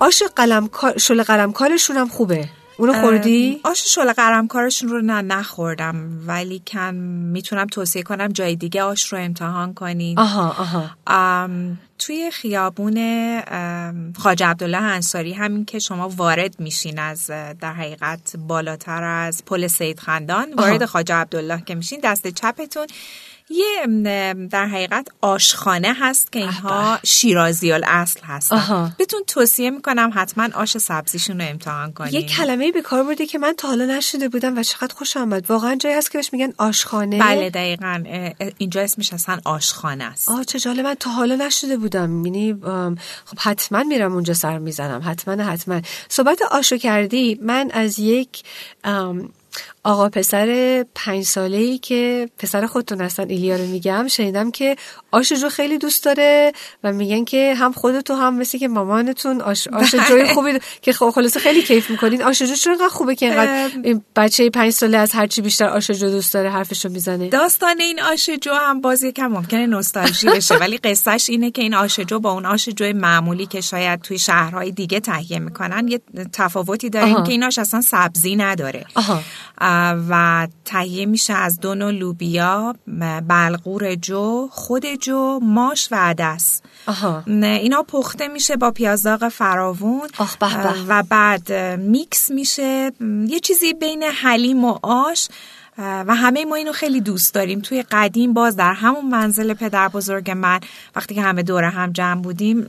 آش 0.00 0.22
قلم 0.36 0.70
شل 0.98 1.22
قلمکارشون 1.22 1.96
هم 1.96 2.08
خوبه. 2.08 2.48
اونو 2.76 2.92
خوردی؟ 2.92 3.60
آش 3.64 3.94
شل 3.94 4.12
قرمکارشون 4.12 4.88
رو 4.88 5.00
نه 5.00 5.22
نخوردم 5.22 6.20
ولی 6.26 6.62
کن 6.66 6.94
می‌تونم 7.32 7.66
توصیه 7.66 8.02
کنم 8.02 8.28
جای 8.28 8.56
دیگه 8.56 8.82
آش 8.82 9.12
رو 9.12 9.18
امتحان 9.18 9.74
کنین. 9.74 10.18
آها 10.18 10.48
آها. 10.48 10.90
ام، 11.06 11.78
توی 11.98 12.30
خیابون 12.30 12.96
خواجه 14.16 14.46
عبدالله 14.46 14.82
انصاری 14.82 15.32
همین 15.32 15.64
که 15.64 15.78
شما 15.78 16.08
وارد 16.08 16.60
میشین 16.60 16.98
از 16.98 17.26
در 17.60 17.72
حقیقت 17.72 18.36
بالاتر 18.36 19.02
از 19.02 19.44
پل 19.44 19.66
سید 19.66 20.00
خندان 20.00 20.54
وارد 20.54 20.84
خواجه 20.84 21.14
عبدالله 21.14 21.62
که 21.66 21.74
میشین 21.74 22.00
دست 22.04 22.28
چپتون. 22.28 22.86
یه 23.50 23.86
در 24.50 24.66
حقیقت 24.66 25.08
آشخانه 25.20 25.94
هست 26.00 26.32
که 26.32 26.38
اینها 26.38 26.98
شیرازی 27.04 27.72
الاصل 27.72 28.20
هستن. 28.22 28.56
آها. 28.56 28.90
بهتون 28.98 29.20
توصیه 29.26 29.70
می‌کنم 29.70 30.10
حتما 30.14 30.48
آش 30.54 30.78
سبزیشون 30.78 31.40
رو 31.40 31.48
امتحان 31.48 31.92
کنین. 31.92 32.14
یه 32.14 32.22
کلمه 32.22 32.72
به 32.72 32.82
کار 32.82 33.02
بردی 33.04 33.26
که 33.26 33.38
من 33.38 33.54
تا 33.58 33.68
حالا 33.68 33.84
نشده 33.84 34.28
بودم 34.28 34.58
و 34.58 34.62
چقدر 34.62 34.94
خوشم 34.94 35.20
آمد. 35.20 35.50
واقعا 35.50 35.74
جایی 35.74 35.96
هست 35.96 36.10
که 36.10 36.18
بهش 36.18 36.32
میگن 36.32 36.52
آشخانه. 36.58 37.18
بله 37.18 37.50
دقیقا. 37.50 38.04
اینجا 38.58 38.80
اسمش 38.80 39.12
اصلا 39.12 39.38
آشخانه 39.44 40.04
است. 40.04 40.28
آه 40.28 40.44
چه 40.44 40.58
جالب. 40.58 40.84
من 40.86 40.94
تا 40.94 41.10
حالا 41.10 41.34
نشده 41.34 41.76
بودم. 41.76 42.26
یعنی 42.26 42.50
ام، 42.50 42.94
خب 43.24 43.38
حتما 43.38 43.82
میرم 43.82 44.12
اونجا 44.12 44.34
سر 44.34 44.58
می‌زنم. 44.58 45.02
حتما 45.04 45.44
حتما. 45.44 45.80
صحبت 46.08 46.42
آشو 46.50 46.76
کردی. 46.76 47.38
من 47.42 47.70
از 47.72 47.98
یک 47.98 48.42
آقا 49.84 50.08
پسر 50.08 50.84
پنج 50.94 51.24
ساله 51.24 51.56
ای 51.56 51.78
که 51.78 52.28
پسر 52.38 52.66
خودتون 52.66 53.00
هستن 53.00 53.28
ایلیا 53.28 53.56
رو 53.56 53.66
میگم 53.66 54.08
شنیدم 54.08 54.50
که 54.50 54.76
آش 55.10 55.32
جو 55.32 55.48
خیلی 55.48 55.78
دوست 55.78 56.04
داره 56.04 56.52
و 56.84 56.92
میگن 56.92 57.24
که 57.24 57.54
هم 57.54 57.72
خودتو 57.72 58.14
هم 58.14 58.38
مثل 58.38 58.58
که 58.58 58.68
مامانتون 58.68 59.40
آش, 59.40 59.68
آش 59.68 59.94
جوی 59.94 60.34
خوبی 60.34 60.58
که 60.82 60.92
خب 60.92 61.10
خلاصه 61.10 61.40
خیلی 61.40 61.62
کیف 61.62 61.90
می‌کنین. 61.90 62.22
آش 62.22 62.42
جو 62.42 62.54
چرا 62.54 62.72
انقدر 62.72 62.88
خوبه 62.88 63.14
که 63.14 63.26
اینقدر 63.26 63.70
این 63.84 64.04
بچه 64.16 64.50
پنج 64.50 64.72
ساله 64.72 64.98
از 64.98 65.12
هرچی 65.12 65.42
بیشتر 65.42 65.68
آش 65.68 65.90
جو 65.90 66.10
دوست 66.10 66.34
داره 66.34 66.50
حرفشو 66.50 66.88
می‌زنه؟ 66.88 67.28
داستان 67.28 67.80
این 67.80 68.00
آشجو 68.00 68.52
هم 68.52 68.80
باز 68.80 69.02
یکم 69.02 69.26
ممکنه 69.26 69.66
نوستالژی 69.66 70.26
بشه 70.26 70.54
ولی 70.54 70.78
قصهش 70.78 71.30
اینه 71.30 71.50
که 71.50 71.62
این 71.62 71.74
آشجو 71.74 72.20
با 72.20 72.32
اون 72.32 72.46
آشجو 72.46 72.92
معمولی 72.92 73.46
که 73.46 73.60
شاید 73.60 74.00
توی 74.00 74.18
شهرهای 74.18 74.70
دیگه 74.70 75.00
تهیه 75.00 75.38
می‌کنن 75.38 75.88
یه 75.88 76.00
تفاوتی 76.32 76.90
داره. 76.90 77.14
که 77.14 77.32
این 77.32 77.44
آش 77.44 77.58
اصلا 77.58 77.80
سبزی 77.80 78.36
نداره. 78.36 78.84
آها. 78.94 79.22
و 80.08 80.46
تهیه 80.64 81.06
میشه 81.06 81.32
از 81.32 81.60
دو 81.60 81.74
نوع 81.74 81.90
لوبیا 81.90 82.74
بلغور 83.28 83.94
جو 83.94 84.48
خود 84.52 84.86
جو 84.86 85.40
ماش 85.42 85.88
و 85.90 85.96
عدس 85.96 86.60
آها. 86.86 87.22
اینا 87.26 87.82
پخته 87.82 88.28
میشه 88.28 88.56
با 88.56 88.70
پیازداغ 88.70 89.28
فراوون 89.28 90.08
آخ، 90.18 90.36
به. 90.36 90.46
اه، 90.46 90.84
و 90.88 91.02
بعد 91.02 91.52
میکس 91.80 92.30
میشه 92.30 92.92
یه 93.26 93.40
چیزی 93.40 93.74
بین 93.74 94.02
حلیم 94.02 94.64
و 94.64 94.78
آش 94.82 95.28
و 95.78 96.14
همه 96.14 96.44
ما 96.44 96.54
اینو 96.54 96.72
خیلی 96.72 97.00
دوست 97.00 97.34
داریم. 97.34 97.60
توی 97.60 97.84
قدیم 97.90 98.32
باز 98.32 98.56
در 98.56 98.72
همون 98.72 99.10
منزل 99.10 99.54
پدر 99.54 99.88
بزرگ 99.88 100.30
من 100.30 100.60
وقتی 100.96 101.14
که 101.14 101.22
همه 101.22 101.42
دوره 101.42 101.68
هم 101.68 101.92
جمع 101.92 102.22
بودیم 102.22 102.66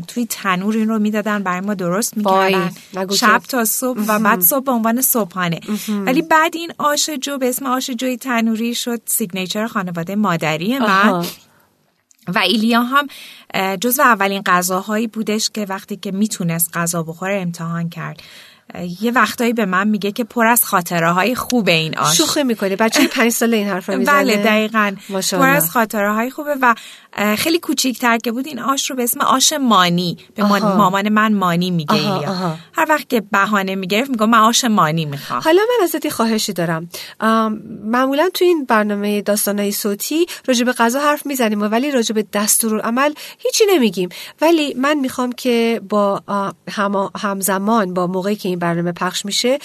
توی 0.00 0.26
تنور 0.26 0.76
این 0.76 0.88
رو 0.88 0.98
می‌دادن 0.98 1.42
برای 1.42 1.60
ما 1.60 1.74
درست 1.74 2.16
می‌کردن. 2.16 2.70
شب. 3.16 3.42
تا 3.48 3.64
صبح 3.64 4.00
و 4.08 4.18
بعد 4.18 4.40
صبح 4.40 4.64
به 4.64 4.72
عنوان 4.72 5.00
صبحانه. 5.00 5.60
ولی 5.88 6.22
بعد 6.22 6.56
این 6.56 6.72
آش 6.78 7.10
جو 7.10 7.38
به 7.38 7.48
اسم 7.48 7.66
آش 7.66 7.90
جوی 7.90 8.16
تنوری 8.16 8.74
شد 8.74 9.00
سیگنیچر 9.06 9.66
خانواده 9.66 10.16
مادری 10.16 10.78
من. 10.78 10.86
آها. 10.86 11.26
و 12.28 12.38
ایلیا 12.38 12.82
هم 12.82 13.06
جزو 13.76 14.02
اولین 14.02 14.42
غذاهایی 14.46 15.06
بودش 15.06 15.50
که 15.50 15.66
وقتی 15.68 15.96
که 15.96 16.10
می‌تونست 16.10 16.76
غذا 16.76 17.02
بخوره 17.02 17.40
امتحان 17.40 17.88
کرد. 17.88 18.22
یه 19.00 19.12
وقتایی 19.12 19.52
به 19.52 19.66
من 19.66 19.88
میگه 19.88 20.12
که 20.12 20.24
پر 20.24 20.46
از 20.46 20.64
خاطره 20.64 21.12
های 21.12 21.34
خوب 21.34 21.68
این 21.68 21.98
آش. 21.98 22.16
شوخی 22.16 22.42
می‌کنی. 22.42 22.76
بچه 22.76 23.08
پنج 23.08 23.32
ساله 23.32 23.56
این 23.56 23.68
حرف 23.68 23.90
می‌زنه. 23.90 24.14
بله 24.14 24.36
دقیقا. 24.36 24.96
پر 25.08 25.14
ماشاءالله. 25.14 25.56
از 25.56 25.70
خاطره 25.70 26.12
های 26.12 26.30
خوبه 26.30 26.56
و 26.62 26.74
خیلی 27.38 27.58
کوچیکتر 27.58 28.18
که 28.18 28.32
بود 28.32 28.46
این 28.46 28.58
آش 28.60 28.90
رو 28.90 28.96
به 28.96 29.02
اسم 29.02 29.20
آش 29.20 29.52
مانی 29.52 30.16
به 30.34 30.44
آها. 30.44 30.76
مامان 30.76 31.08
من 31.08 31.34
مانی 31.34 31.70
میگه 31.70 31.94
آها، 31.94 32.32
آها. 32.32 32.56
هر 32.72 32.86
وقت 32.88 33.08
که 33.08 33.20
بهانه 33.20 33.74
می‌گرفت 33.74 34.10
میگم 34.10 34.30
من 34.30 34.38
آش 34.38 34.64
مانی 34.64 35.04
می‌خوام. 35.04 35.40
حالا 35.40 35.62
من 35.62 35.84
ازت 35.84 36.08
خواهشی 36.08 36.52
دارم. 36.52 36.88
معمولا 37.84 38.28
تو 38.34 38.44
این 38.44 38.64
برنامه 38.64 39.22
داستانهای 39.22 39.72
صوتی 39.72 40.26
راجع 40.48 40.64
به 40.64 40.72
غذا 40.72 41.00
حرف 41.00 41.26
می‌زنیم 41.26 41.62
ولی 41.62 41.90
راجع 41.90 42.14
به 42.14 42.26
دستورالعمل 42.32 43.12
هیچی 43.38 43.64
نمیگیم. 43.70 44.08
ولی 44.40 44.74
من 44.74 44.94
می‌خوام 44.94 45.32
که 45.32 45.80
با 45.88 46.22
هم 46.70 47.10
همزمان 47.16 47.94
با 47.94 48.06
موقعی 48.06 48.36
که 48.36 48.53
این 48.54 48.58
برنامه 48.58 48.92
پخش 48.92 49.24
میشه 49.24 49.58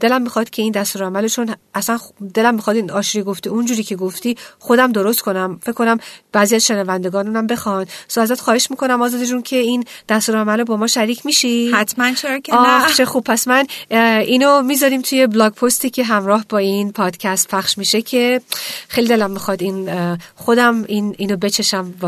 دلم 0.00 0.22
می‌خواد 0.22 0.50
که 0.50 0.62
این 0.62 0.72
دستور 0.72 1.04
عملشون 1.04 1.54
اصلا 1.74 1.98
دلم 2.34 2.54
می‌خواد 2.54 2.76
این 2.76 2.90
آشری 2.90 3.22
گفته 3.22 3.50
اونجوری 3.50 3.82
که 3.82 3.96
گفتی 3.96 4.36
خودم 4.58 4.92
درست 4.92 5.20
کنم. 5.20 5.58
فکر 5.62 5.72
کنم 5.72 5.98
بعضی 6.32 6.54
از 6.54 6.66
شنوندگانم 6.66 7.46
بخوان. 7.46 7.86
سو 8.08 8.20
ازت 8.20 8.40
خواهش 8.40 8.70
می‌کنم 8.70 9.02
آزاده 9.02 9.26
جون 9.26 9.42
که 9.42 9.56
این 9.56 9.84
دستور 10.08 10.36
عمل 10.36 10.64
با 10.64 10.76
ما 10.76 10.86
شریک 10.86 11.26
میشی. 11.26 11.70
حتما 11.70 12.12
چرا 12.12 12.38
که 12.38 12.54
نه. 12.54 12.92
چه 12.96 13.04
خوب. 13.04 13.24
پس 13.24 13.48
من 13.48 13.66
اینو 13.90 14.62
می‌ذاریم 14.62 15.02
توی 15.02 15.26
بلاگ 15.26 15.52
پستی 15.52 15.90
که 15.90 16.04
همراه 16.04 16.44
با 16.48 16.58
این 16.58 16.92
پادکست 16.92 17.48
پخش 17.48 17.78
میشه 17.78 18.02
که 18.02 18.40
خیلی 18.88 19.08
دلم 19.08 19.30
می‌خواد 19.30 19.62
این 19.62 19.90
خودم 20.34 20.84
این 20.88 21.14
اینو 21.18 21.36
بچشم 21.36 21.94
و, 22.02 22.06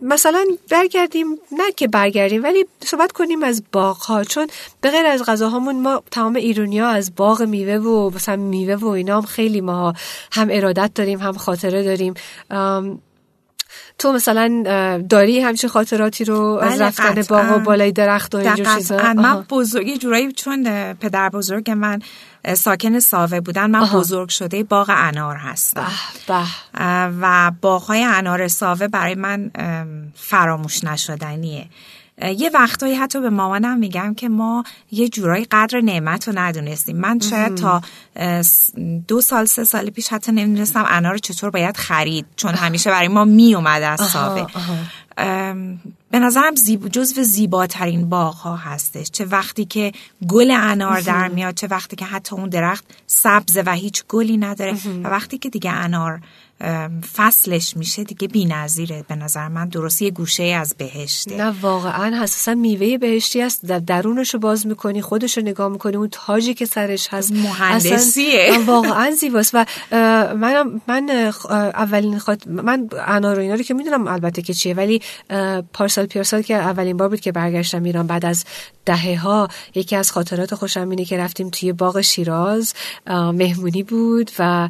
مثلا 0.02 0.44
برگردیم 0.70 1.26
نه 1.52 1.72
که 1.76 1.88
برگردیم 1.88 2.42
ولی 2.42 2.66
صحبت 2.80 3.12
کنیم 3.12 3.42
از 3.42 3.62
باغ 3.72 3.96
ها 3.96 4.24
چون 4.24 4.46
به 4.80 4.90
غیر 4.90 5.06
از 5.06 5.24
غذاهامون 5.24 5.82
ما 5.82 6.02
تمام 6.10 6.36
ایرونیا 6.36 6.88
از 6.88 7.14
باغ 7.14 7.42
میوه 7.42 7.74
و 7.74 8.10
مثلا 8.14 8.36
میوه 8.36 8.74
و 8.74 8.86
اینا 8.86 9.16
هم 9.16 9.26
خیلی 9.26 9.60
ما 9.60 9.92
هم 10.32 10.48
ارادت 10.50 10.90
داریم 10.94 11.18
هم 11.18 11.32
خاطره 11.32 11.82
داریم. 11.82 12.14
تو 13.98 14.12
مثلا 14.12 14.62
داری 15.08 15.40
همچین 15.40 15.70
خاطراتی 15.70 16.24
رو 16.24 16.40
از 16.40 16.72
بله، 16.72 16.84
رفتن 16.84 17.22
باغ 17.22 17.56
و 17.56 17.58
بالای 17.58 17.92
درخت 17.92 18.34
و 18.34 18.38
اینجور 18.38 18.76
چیزا؟ 18.76 19.12
من 19.12 19.46
بزرگی 19.48 19.98
جورایی 19.98 20.32
چون 20.32 20.92
پدر 20.94 21.28
بزرگ 21.28 21.70
من 21.70 22.02
ساکن 22.54 22.98
ساوه 22.98 23.40
بودن 23.40 23.70
من 23.70 23.86
بزرگ 23.86 24.28
شده 24.28 24.62
باغ 24.62 24.90
انار 24.96 25.36
هستم. 25.36 25.92
به 26.28 26.44
و 27.20 27.52
باغهای 27.60 28.04
انار 28.04 28.48
ساوه 28.48 28.88
برای 28.88 29.14
من 29.14 29.50
فراموش 30.14 30.84
نشدنیه. 30.84 31.66
یه 32.22 32.50
وقتایی 32.54 32.94
حتی 32.94 33.20
به 33.20 33.30
مامانم 33.30 33.78
میگم 33.78 34.14
که 34.14 34.28
ما 34.28 34.64
یه 34.90 35.08
جورایی 35.08 35.46
قدر 35.50 35.80
نعمت 35.80 36.28
رو 36.28 36.38
ندونستیم. 36.38 36.96
من 36.96 37.18
شاید 37.20 37.54
تا 37.54 37.82
دو 39.08 39.20
سال 39.20 39.44
سه 39.44 39.64
سال 39.64 39.90
پیش 39.90 40.08
حتی 40.08 40.32
نمی‌دونستم 40.32 40.84
انار 40.88 41.18
چطور 41.18 41.50
باید 41.50 41.76
خرید 41.76 42.26
چون 42.36 42.54
همیشه 42.54 42.90
برای 42.90 43.08
ما 43.08 43.24
میومد 43.24 43.82
از 43.82 44.00
ساوه 44.00 44.46
به 46.10 46.18
نظرم 46.18 46.54
زیب... 46.54 46.88
جزو 46.88 47.22
زیباترین 47.22 48.08
باغ 48.08 48.34
ها 48.34 48.56
هستش. 48.56 49.10
چه 49.10 49.24
وقتی 49.24 49.64
که 49.64 49.92
گل 50.28 50.50
انار 50.50 51.00
در 51.00 51.28
میاد 51.28 51.54
چه 51.54 51.66
وقتی 51.66 51.96
که 51.96 52.04
حتی 52.04 52.36
اون 52.36 52.48
درخت 52.48 52.84
سبزه 53.06 53.62
و 53.66 53.72
هیچ 53.72 54.04
گلی 54.08 54.36
نداره 54.36 54.76
و 55.04 55.08
وقتی 55.08 55.38
که 55.38 55.50
دیگه 55.50 55.70
انار 55.70 56.20
فصلش 57.14 57.76
میشه 57.76 58.04
دیگه 58.04 58.28
بی 58.28 58.44
نظیره 58.44 59.04
به 59.08 59.14
نظر 59.14 59.48
من 59.48 59.68
درست 59.68 60.02
یه 60.02 60.10
گوشه 60.10 60.42
از 60.42 60.74
بهشته. 60.78 61.36
نه 61.36 61.54
واقعا 61.60 62.22
حساسا 62.22 62.54
میوه 62.54 62.98
بهشتی 62.98 63.42
است 63.42 63.66
در 63.66 63.78
درونش 63.78 64.34
رو 64.34 64.40
باز 64.40 64.66
می‌کنی 64.66 65.02
خودش 65.02 65.38
رو 65.38 65.44
نگاه 65.44 65.68
می‌کنی 65.68 65.96
اون 65.96 66.08
تاجی 66.12 66.54
که 66.54 66.66
سرش 66.66 67.08
هست 67.10 67.32
مهندسیه. 67.32 68.58
واقعا 68.66 69.10
زیباست. 69.10 69.50
و 69.54 69.64
من 70.34 70.80
من 70.88 71.32
اولین 71.74 72.18
خاط... 72.18 72.46
من 72.46 72.88
انار 73.06 73.38
و 73.38 73.42
اینا 73.42 73.54
رو 73.54 73.62
که 73.62 73.74
می‌دونم 73.74 74.08
البته 74.08 74.42
که 74.42 74.54
چیه 74.54 74.74
ولی 74.74 75.02
پارسال 75.72 76.06
پیارسال 76.06 76.42
که 76.42 76.54
اولین 76.54 76.96
بار 76.96 77.08
بود 77.08 77.20
که 77.20 77.32
برگشتم 77.32 77.82
ایران 77.82 78.06
بعد 78.06 78.26
از 78.26 78.44
دهه 78.88 79.18
ها 79.20 79.48
یکی 79.74 79.96
از 79.96 80.12
خاطرات 80.12 80.54
خوشم 80.54 80.90
اینه 80.90 81.04
که 81.04 81.18
رفتیم 81.18 81.50
توی 81.50 81.72
باغ 81.72 82.00
شیراز 82.00 82.74
مهمونی 83.06 83.82
بود 83.82 84.30
و 84.38 84.68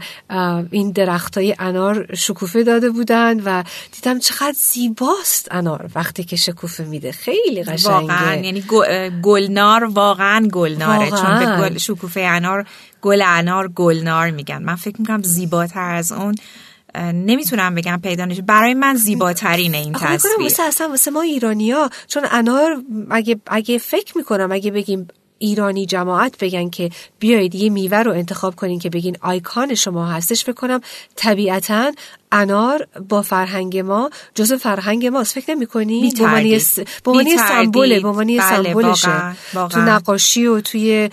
این 0.71 0.91
درخت 0.91 1.39
های 1.39 1.55
انار 1.59 2.15
شکوفه 2.15 2.63
داده 2.63 2.91
بودن 2.91 3.41
و 3.41 3.65
دیدم 3.93 4.19
چقدر 4.19 4.55
زیباست 4.57 5.49
انار 5.51 5.91
وقتی 5.95 6.25
که 6.25 6.37
شکوفه 6.37 6.85
میده. 6.85 7.13
خیلی 7.13 7.63
قشنگه. 7.63 7.95
واقعا 7.95 8.35
یعنی 8.35 8.65
گلنار 9.23 9.85
واقعا 9.85 10.49
گلناره. 10.53 11.11
چون 11.11 11.39
به 11.39 11.47
گل 11.47 11.79
شکوفه 11.79 12.21
انار 12.21 12.67
گل 13.03 13.23
انار 13.25 13.69
گلنار 13.69 14.31
میگن. 14.31 14.63
من 14.63 14.75
فکر 14.75 15.01
می‌کنم 15.01 15.23
زیباتر 15.23 15.91
از 15.91 16.13
اون 16.13 16.35
نمی‌تونم 16.99 17.75
بگم 17.75 18.01
پیدا 18.03 18.25
نشه. 18.25 18.43
برای 18.43 18.75
من 18.75 18.95
زیباترین 18.95 19.75
این 19.75 19.93
تصویر. 19.93 20.35
واسه 20.41 20.63
اصلا 20.63 20.89
واسه 20.89 21.11
ما 21.11 21.23
ایرانیا 21.23 21.91
چون 22.09 22.23
انار 22.31 22.83
اگه 23.11 23.41
اگه 23.47 23.79
فکر 23.79 24.19
می‌کنم 24.19 24.53
اگه 24.53 24.71
بگیم 24.71 25.09
ایرانی 25.39 25.87
جماعت 25.87 26.39
بگن 26.39 26.71
که 26.71 26.91
بیایید 27.19 27.55
یه 27.55 27.71
میوه 27.71 27.99
رو 27.99 28.13
انتخاب 28.13 28.57
کنین 28.57 28.79
که 28.79 28.91
بگین 28.91 29.17
آیکان 29.21 29.75
شما 29.75 30.07
هستش 30.07 30.45
فکر 30.45 30.53
کنم 30.53 30.81
طبیعتا 31.17 31.93
انار 32.33 32.87
با 33.09 33.23
فرهنگ 33.23 33.79
ما 33.79 34.11
جزء 34.35 34.57
فرهنگ 34.57 35.07
ماست. 35.07 35.35
فکر 35.35 35.55
نمی 35.55 35.67
کنی؟ 35.67 36.01
به 37.05 37.11
عنوان 37.11 37.37
سمبوله 37.37 38.01
به 38.01 38.09
عنوان 38.09 38.41
سمبولشه. 38.41 39.37
تو 39.53 39.81
نقاشی 39.81 40.47
و 40.47 40.61
توی 40.61 41.11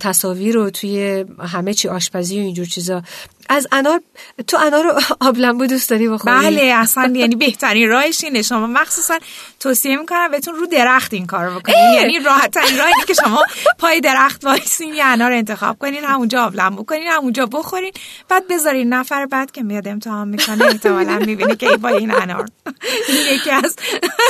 تصاویر 0.00 0.58
و 0.58 0.70
توی 0.70 1.24
همه 1.52 1.74
چی 1.74 1.88
آشپزی 1.88 2.40
و 2.40 2.42
اینجور 2.42 2.66
چیزا. 2.66 3.02
از 3.48 3.66
انار 3.72 4.00
تو 4.46 4.56
انار 4.60 4.84
رو 4.84 5.00
آبلمبو 5.28 5.66
دوست 5.66 5.90
داری 5.90 6.08
بخوری؟ 6.08 6.36
بله 6.36 6.62
اصلا 6.82 7.12
یعنی 7.16 7.34
بهترین 7.34 7.88
راهش 7.88 8.24
اینه. 8.24 8.42
شما 8.42 8.66
مخصوصا 8.66 9.18
توصیه 9.60 9.96
می‌کنم 9.96 10.30
بهتون 10.30 10.54
رو 10.54 10.66
درخت 10.66 11.14
این 11.14 11.26
کار 11.26 11.50
بکنید 11.50 11.76
یعنی 11.94 12.18
راحت 12.18 12.50
ترین 12.50 12.78
راهی 12.78 12.92
که 13.06 13.14
شما 13.14 13.44
پای 13.78 14.00
درخت 14.00 14.44
وایسین 14.44 14.94
یه 14.94 15.04
انار 15.04 15.32
انتخاب 15.32 15.78
کنین 15.78 16.04
همونجا 16.04 16.44
آبلمبو 16.44 16.84
کنین 16.84 17.06
همونجا 17.06 17.46
بخورین 17.46 17.92
بعد 18.28 18.48
بذارین 18.48 18.92
نفر 18.92 19.26
بعد 19.26 19.50
که 19.50 19.62
میاد 19.62 19.88
امتحان 19.88 20.28
می‌کنه. 20.28 20.49
احتمالاً 20.60 21.18
می‌بینه 21.18 21.56
که 21.56 21.76
با 21.76 21.88
این 21.88 22.14
انار. 22.14 22.46
یکی 23.34 23.50
از 23.50 23.76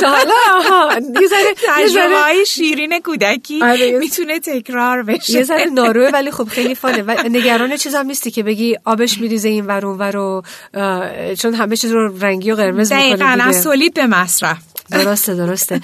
حالا 0.03 0.99
تجربه 1.67 2.43
شیرین 2.47 2.99
کودکی 2.99 3.61
می‌تونه 3.99 4.39
تکرار 4.39 5.03
بشه. 5.03 5.33
یه 5.33 5.43
ذره 5.43 5.65
ناروه 5.65 6.09
ولی 6.13 6.31
خب 6.31 6.47
خیلی 6.47 6.75
فانه. 6.75 7.01
و 7.01 7.11
نگران 7.29 7.77
چیزام 7.77 8.05
نیستی 8.05 8.31
که 8.31 8.43
بگی 8.43 8.77
آبش 8.85 9.17
میریزه 9.17 9.49
این 9.49 9.65
ور 9.65 9.85
اون 9.85 9.97
ور 9.97 10.41
چون 11.35 11.53
همه 11.53 11.75
چیز 11.75 11.91
رو 11.91 12.17
رنگی 12.19 12.51
و 12.51 12.55
قرمز 12.55 12.93
می‌کنه 12.93 13.15
دقیقاً 13.15 13.43
از 13.43 13.63
سولید 13.63 13.93
به 13.93 14.07
مصرف. 14.07 14.57
درسته 14.91 15.35
درسته. 15.35 15.81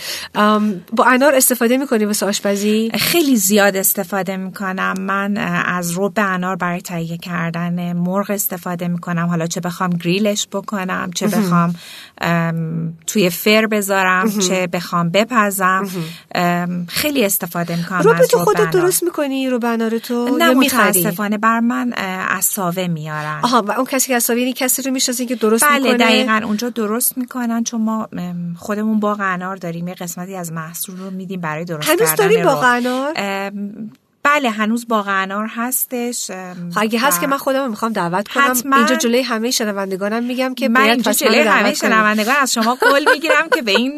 با 0.93 1.05
انار 1.05 1.35
استفاده 1.35 1.77
می‌کنی 1.77 2.05
واسه 2.05 2.25
آشپزی؟ 2.25 2.91
خیلی 2.99 3.35
زیاد 3.35 3.75
استفاده 3.75 4.37
می‌کنم. 4.37 4.93
من 4.99 5.37
از 5.65 5.97
رب 5.97 6.13
انار 6.17 6.55
برای 6.55 6.81
تهیه 6.81 7.17
کردن 7.17 7.93
مرغ 7.93 8.31
استفاده 8.31 8.87
می‌کنم. 8.87 9.27
حالا 9.27 9.47
چه 9.47 9.59
بخوام 9.59 9.89
گریلش 9.89 10.47
بکنم 10.51 11.11
چه 11.15 11.27
بخوام 11.27 11.75
توی 13.08 13.30
فر 13.30 13.67
بذارم 13.67 14.39
چه 14.39 14.67
بخوام 14.67 15.10
بپزم. 15.10 15.88
خیلی 16.88 17.25
استفاده 17.25 17.75
می‌کنم 17.75 17.99
رب 17.99 18.25
تو 18.25 18.38
خودت 18.38 18.69
درست 18.69 19.03
می‌کنی 19.03 19.49
رو 19.49 19.65
انار 19.65 19.97
تو؟ 19.97 20.38
نه 20.38 20.53
متاسفانه 20.53 21.38
بر 21.38 21.60
من 21.60 21.93
از 22.30 22.45
ساوه 22.45 22.88
میارن. 22.88 23.39
آها 23.43 23.62
و 23.67 23.71
اون 23.71 23.86
کسی 23.86 24.08
که 24.08 24.15
از 24.15 24.23
ساوه 24.23 24.39
یعنی 24.39 24.53
کسی 24.53 24.82
رو 24.82 24.91
می‌شناسین 24.91 25.27
که 25.27 25.36
درست 25.36 25.63
بله 25.63 25.77
می‌کنه؟ 25.77 25.97
دقیقا 25.97 26.41
اونجا 26.43 26.69
درست 26.69 27.17
می‌کنن 27.17 27.63
چون 27.63 27.82
ما 27.82 28.10
خودمون 28.58 28.99
باغ 28.99 29.17
انار 29.21 29.56
داریم. 29.56 29.88
یه 29.88 29.93
قسمتی 29.93 30.36
از 30.36 30.51
محصول 30.51 30.97
رو 30.97 31.12
میدیم 31.12 31.41
برای 31.41 31.65
درست 31.65 31.89
هنوز 31.89 32.10
کردن 32.10 32.15
داریم 32.15 32.43
باغ 32.43 32.63
انار 32.63 33.13
بله 34.27 34.49
هنوز 34.49 34.87
باغ 34.87 35.05
انار 35.09 35.47
هستش 35.55 36.31
اگه 36.77 36.99
هست 36.99 37.21
که 37.21 37.27
من 37.27 37.37
خودم 37.37 37.69
می‌خوام 37.69 37.93
دعوت 37.93 38.27
کنم 38.27 38.73
اینجا 38.73 38.95
جلوی 38.95 39.21
همه 39.21 39.51
شنوندگانم 39.51 40.23
میگم 40.23 40.55
که 40.55 40.69
من 40.69 40.81
اینجا 40.81 41.13
جلوی 41.13 41.39
همه. 41.39 41.73
شنوندگان 41.73 42.35
از 42.35 42.53
شما 42.53 42.75
قول 42.75 43.05
می‌گیرم 43.13 43.49
که 43.55 43.61
به 43.61 43.71
این 43.71 43.97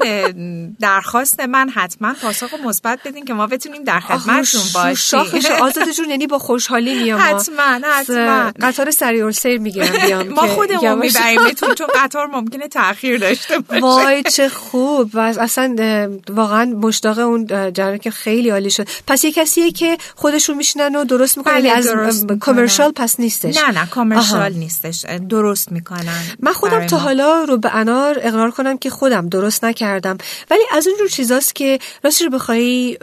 درخواست 0.80 1.40
من 1.40 1.70
حتما 1.70 2.14
پاسخ 2.22 2.54
مثبت 2.66 3.00
بدین 3.06 3.26
که 3.26 3.34
ما 3.34 3.48
بتونیم 3.48 3.84
در 3.84 4.00
خدمتتون 4.00 4.62
باشیم. 4.74 4.94
شاخش 4.96 5.46
آزاده 5.46 5.94
جون 5.94 6.10
یعنی 6.10 6.28
با 6.28 6.40
خوشحالی 6.40 7.04
میام 7.04 7.22
حتما 7.24 7.64
حتما. 7.94 8.52
قطار 8.62 8.92
سریع 8.92 9.32
سیر 9.32 9.60
می‌گیرم 9.60 10.06
بیام 10.06 10.28
ما 10.28 10.48
خودمون 10.48 11.00
میبریمتون 11.00 11.76
چون 11.80 11.88
قطار 12.04 12.28
ممکنه 12.28 12.68
تاخیر 12.68 13.18
داشته 13.18 13.60
باشه. 13.60 13.82
وای 13.82 14.24
چه 14.24 14.50
خوب. 14.50 15.10
و 15.14 15.20
اصلا 15.20 15.76
واقعا 16.30 16.66
مشتاق 16.66 17.20
اون 17.20 17.46
جریان 17.48 17.98
که 17.98 18.12
خیلی 18.12 18.50
عالی 18.50 18.70
شد. 18.70 18.88
پس 19.08 19.24
یه 19.24 19.32
کسیه 19.32 19.72
که 19.72 19.98
خودشون 20.20 20.58
میشینن 20.58 20.96
و 20.96 21.06
درست 21.06 21.38
می‌کنن 21.38 21.54
بله، 21.54 21.70
از 21.70 21.86
درست 21.86 22.22
می‌کنن. 22.22 22.40
کامرشال 22.40 22.92
پس 22.92 23.20
نیستش 23.20 23.58
نه 23.58 23.80
نه 23.80 23.88
کامرشال. 23.88 24.54
نیستش 24.54 25.06
درست 25.30 25.72
می‌کنن 25.72 26.22
من 26.40 26.54
خودم 26.54 26.88
تا. 26.88 26.98
حالا 26.98 27.44
رو 27.44 27.58
به 27.58 27.76
انار 27.76 28.18
اقرار 28.22 28.52
کنم 28.52 28.78
که 28.78 28.90
خودم 28.90 29.30
درست 29.30 29.66
نکردم 29.66 30.18
ولی 30.52 30.62
از 30.72 30.88
اون 30.88 30.98
جور 30.98 31.08
چیزاست 31.08 31.56
که 31.56 31.80
راستش 32.04 32.22
رو 32.22 32.30
بخوای 32.30 32.98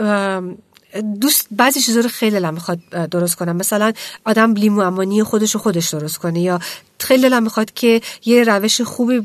دوست 1.20 1.46
بعضی 1.50 1.80
چیزا 1.80 2.00
رو 2.00 2.08
خیلی 2.08 2.30
دلم 2.30 2.54
می‌خواد 2.54 2.78
درست 3.10 3.36
کنم 3.36 3.56
مثلا 3.56 3.92
آدم 4.24 4.52
لیمو 4.52 4.80
امانی 4.80 5.22
خودش 5.22 5.54
رو 5.54 5.60
خودش 5.60 5.88
درست 5.88 6.18
کنه 6.18 6.40
یا 6.40 6.60
خیلی 7.00 7.22
دلم 7.22 7.42
می‌خواد 7.42 7.72
که 7.72 8.00
یه 8.24 8.44
روش 8.44 8.80
خوبی 8.80 9.20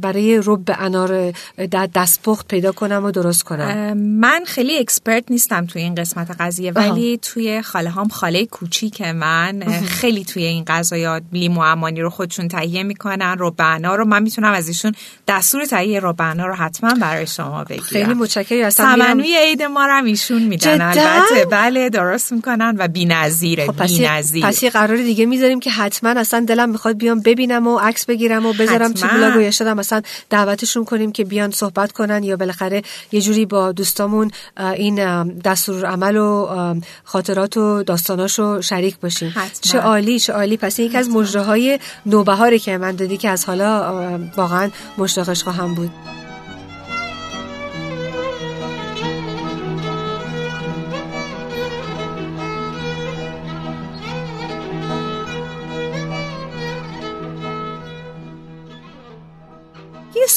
برای 0.00 0.40
رب 0.44 0.76
انار 0.78 1.32
در 1.70 1.88
دستپخت 1.94 2.48
پیدا 2.48 2.72
کنم 2.72 3.04
و 3.04 3.10
درست 3.10 3.42
کنم. 3.42 3.96
من 3.96 4.44
خیلی 4.46 4.78
اکسپرت 4.78 5.24
نیستم 5.30 5.66
توی 5.66 5.82
این 5.82 5.94
قسمت 5.94 6.30
قضیه 6.40 6.72
ولی 6.72 7.18
توی 7.22 7.62
خاله 7.62 7.90
هم 7.90 8.08
خاله 8.08 8.46
کوچیک 8.46 9.02
من 9.02 9.62
خیلی 9.86 10.24
توی 10.24 10.44
این 10.44 10.64
غذایا 10.64 11.20
لیمو 11.32 11.60
امانی 11.60 12.00
رو 12.00 12.10
خودشون 12.10 12.48
تهیه 12.48 12.82
می‌کنن 12.82 13.36
رب 13.38 13.54
انار 13.58 13.98
رو. 13.98 14.04
من 14.04 14.22
می‌تونم 14.22 14.52
از 14.52 14.68
ایشون 14.68 14.92
دستور 15.28 15.64
تهیه 15.64 16.00
رب 16.02 16.20
انار 16.20 16.48
رو 16.48 16.54
حتما 16.54 16.94
برای 16.94 17.26
شما 17.26 17.64
بگیرم. 17.64 17.84
خیلی 17.84 18.14
متشکرم. 18.14 18.66
اصلا 18.66 18.96
سمنوی 18.96 19.36
عید 19.36 19.62
ما 19.62 19.86
رو 19.86 20.04
ایشون 20.04 20.42
میدن 20.42 20.80
البته. 20.80 21.44
بله 21.50 21.90
درست 21.90 22.32
می‌کنن 22.32 22.76
و 22.78 22.88
بی‌نظیره 22.88 23.66
خب 23.66 23.86
بی‌نظیر. 23.86 24.46
پس 24.46 24.62
یه 24.62 24.70
قرار 24.70 24.96
دیگه 24.96 25.26
می‌ذاریم 25.26 25.60
که 25.60 25.70
حتما 25.70 26.10
اصلا 26.10 26.44
دلم 26.60 26.70
می‌خواد 26.70 26.96
بیام 26.96 27.20
ببینم 27.20 27.66
و 27.66 27.78
عکس 27.78 28.06
بگیرم 28.06 28.46
و 28.46 28.52
بذارم 28.52 28.92
تو 28.92 29.06
بلاگ 29.08 29.36
و 29.36 29.40
یا 29.40 29.74
مثلا 29.74 30.02
دعوتشون 30.30 30.84
کنیم 30.84 31.12
که 31.12 31.24
بیان 31.24 31.50
صحبت 31.50 31.92
کنن 31.92 32.24
یا 32.24 32.36
بالاخره 32.36 32.82
یه 33.12 33.20
جوری 33.20 33.46
با 33.46 33.72
دوستامون 33.72 34.30
این 34.56 35.24
دستور 35.40 35.86
عمل 35.86 36.16
و 36.16 36.48
خاطرات 37.04 37.56
و 37.56 37.82
داستاناشو 37.82 38.60
شریک 38.62 39.00
باشیم. 39.00 39.34
چه 39.60 39.78
عالی 39.78 40.20
چه 40.20 40.32
عالی. 40.32 40.56
پس 40.56 40.78
یکی 40.78 40.98
از 40.98 41.10
مجره 41.10 41.42
های 41.42 41.78
نوبهاری 42.06 42.58
که 42.58 42.78
من 42.78 42.96
دادی 42.96 43.16
که 43.16 43.28
از 43.28 43.44
حالا 43.44 44.20
واقعا 44.36 44.70
مشتاقش 44.98 45.42
خواهم 45.42 45.74
بود. 45.74 45.90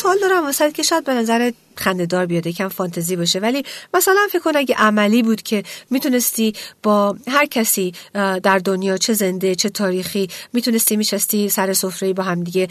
سوال 0.03 0.19
دارم 0.19 0.43
واسه 0.43 0.71
که 0.71 0.83
شاید 0.83 1.03
به 1.03 1.13
نظر 1.13 1.51
خندهدار 1.77 2.25
بیاد 2.25 2.47
یکم 2.47 2.67
فانتزی 2.67 3.15
باشه. 3.15 3.39
ولی 3.39 3.63
مثلا 3.93 4.27
فکر 4.31 4.41
کن 4.41 4.55
اگه 4.55 4.75
عملی 4.75 5.23
بود 5.23 5.41
که 5.41 5.63
می‌تونستی 5.89 6.53
با 6.83 7.15
هر 7.27 7.45
کسی 7.45 7.93
در 8.43 8.61
دنیا 8.65 8.97
چه 8.97 9.13
زنده 9.13 9.55
چه 9.55 9.69
تاریخی 9.69 10.29
می‌تونستی 10.53 10.95
میشستی 10.95 11.49
سر 11.49 11.73
سفره 11.73 12.13
با 12.13 12.23
هم 12.23 12.43
دیگه 12.43 12.67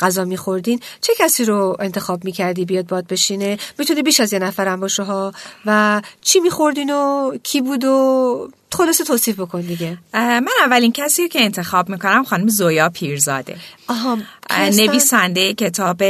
غذا 0.00 0.24
میخوردین 0.24 0.80
چه 1.00 1.12
کسی 1.18 1.44
رو 1.44 1.76
انتخاب 1.80 2.24
می‌کردی 2.24 2.64
بیاد 2.64 2.86
باد 2.86 3.06
بشینه؟ 3.06 3.58
می‌تونه 3.78 4.02
بیش 4.02 4.20
از 4.20 4.32
یه 4.32 4.38
نفرم 4.38 4.80
باشه 4.80 5.02
ها. 5.02 5.32
و 5.66 6.02
چی 6.20 6.40
میخوردین 6.40 6.90
و 6.90 7.32
کی 7.42 7.60
بود 7.60 7.84
و 7.84 8.50
خلاصه 8.72 9.04
توصیف 9.04 9.40
بکن 9.40 9.60
دیگه. 9.60 9.98
من 10.14 10.48
اولین 10.64 10.92
کسی 10.92 11.28
که 11.28 11.40
انتخاب 11.40 11.88
می‌کنم 11.88 12.24
خانم 12.24 12.48
زویا 12.48 12.88
پیرزاده. 12.88 13.56
آها 13.88 14.18
نویسنده 14.50 15.54
کتاب 15.54 16.02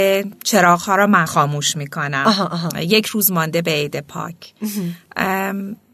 چراغ 0.45 0.81
ها 0.81 0.97
را 0.97 1.07
من 1.07 1.25
خاموش 1.25 1.77
می‌کنم. 1.77 2.25
یک 2.81 3.07
روز 3.07 3.33
مانده 3.33 3.63
به 3.63 3.71
عید 3.71 4.01
پاک. 4.01 4.55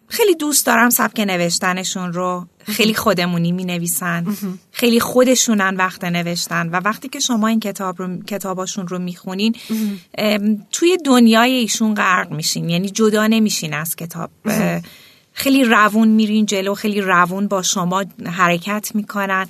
خیلی 0.08 0.34
دوست 0.34 0.66
دارم 0.66 0.90
سبک 0.90 1.20
نوشتنشون 1.20 2.12
رو. 2.12 2.46
خیلی 2.64 2.94
خودمونی 2.94 3.52
می 3.52 3.64
نویسن 3.64 4.36
خیلی 4.72 5.00
خودشونن 5.00 5.76
وقت 5.76 6.04
نوشتن. 6.04 6.68
و 6.68 6.80
وقتی 6.84 7.08
که 7.08 7.20
شما 7.20 7.46
این 7.46 7.60
کتاب 7.60 8.02
رو 8.02 8.22
کتاباشون 8.22 8.88
رو 8.88 8.98
می‌خونین 8.98 9.56
توی 10.72 10.98
دنیای 11.04 11.52
ایشون 11.52 11.94
غرق 11.94 12.30
میشین. 12.30 12.70
یعنی 12.70 12.90
جدا 12.90 13.26
نمیشین 13.26 13.74
از 13.74 13.96
کتاب. 13.96 14.30
خیلی 15.32 15.64
روون 15.64 16.08
میرین 16.08 16.46
جلو. 16.46 16.74
خیلی 16.74 17.00
روون 17.00 17.48
با 17.48 17.62
شما 17.62 18.04
حرکت 18.26 18.90
می‌کنن. 18.94 19.46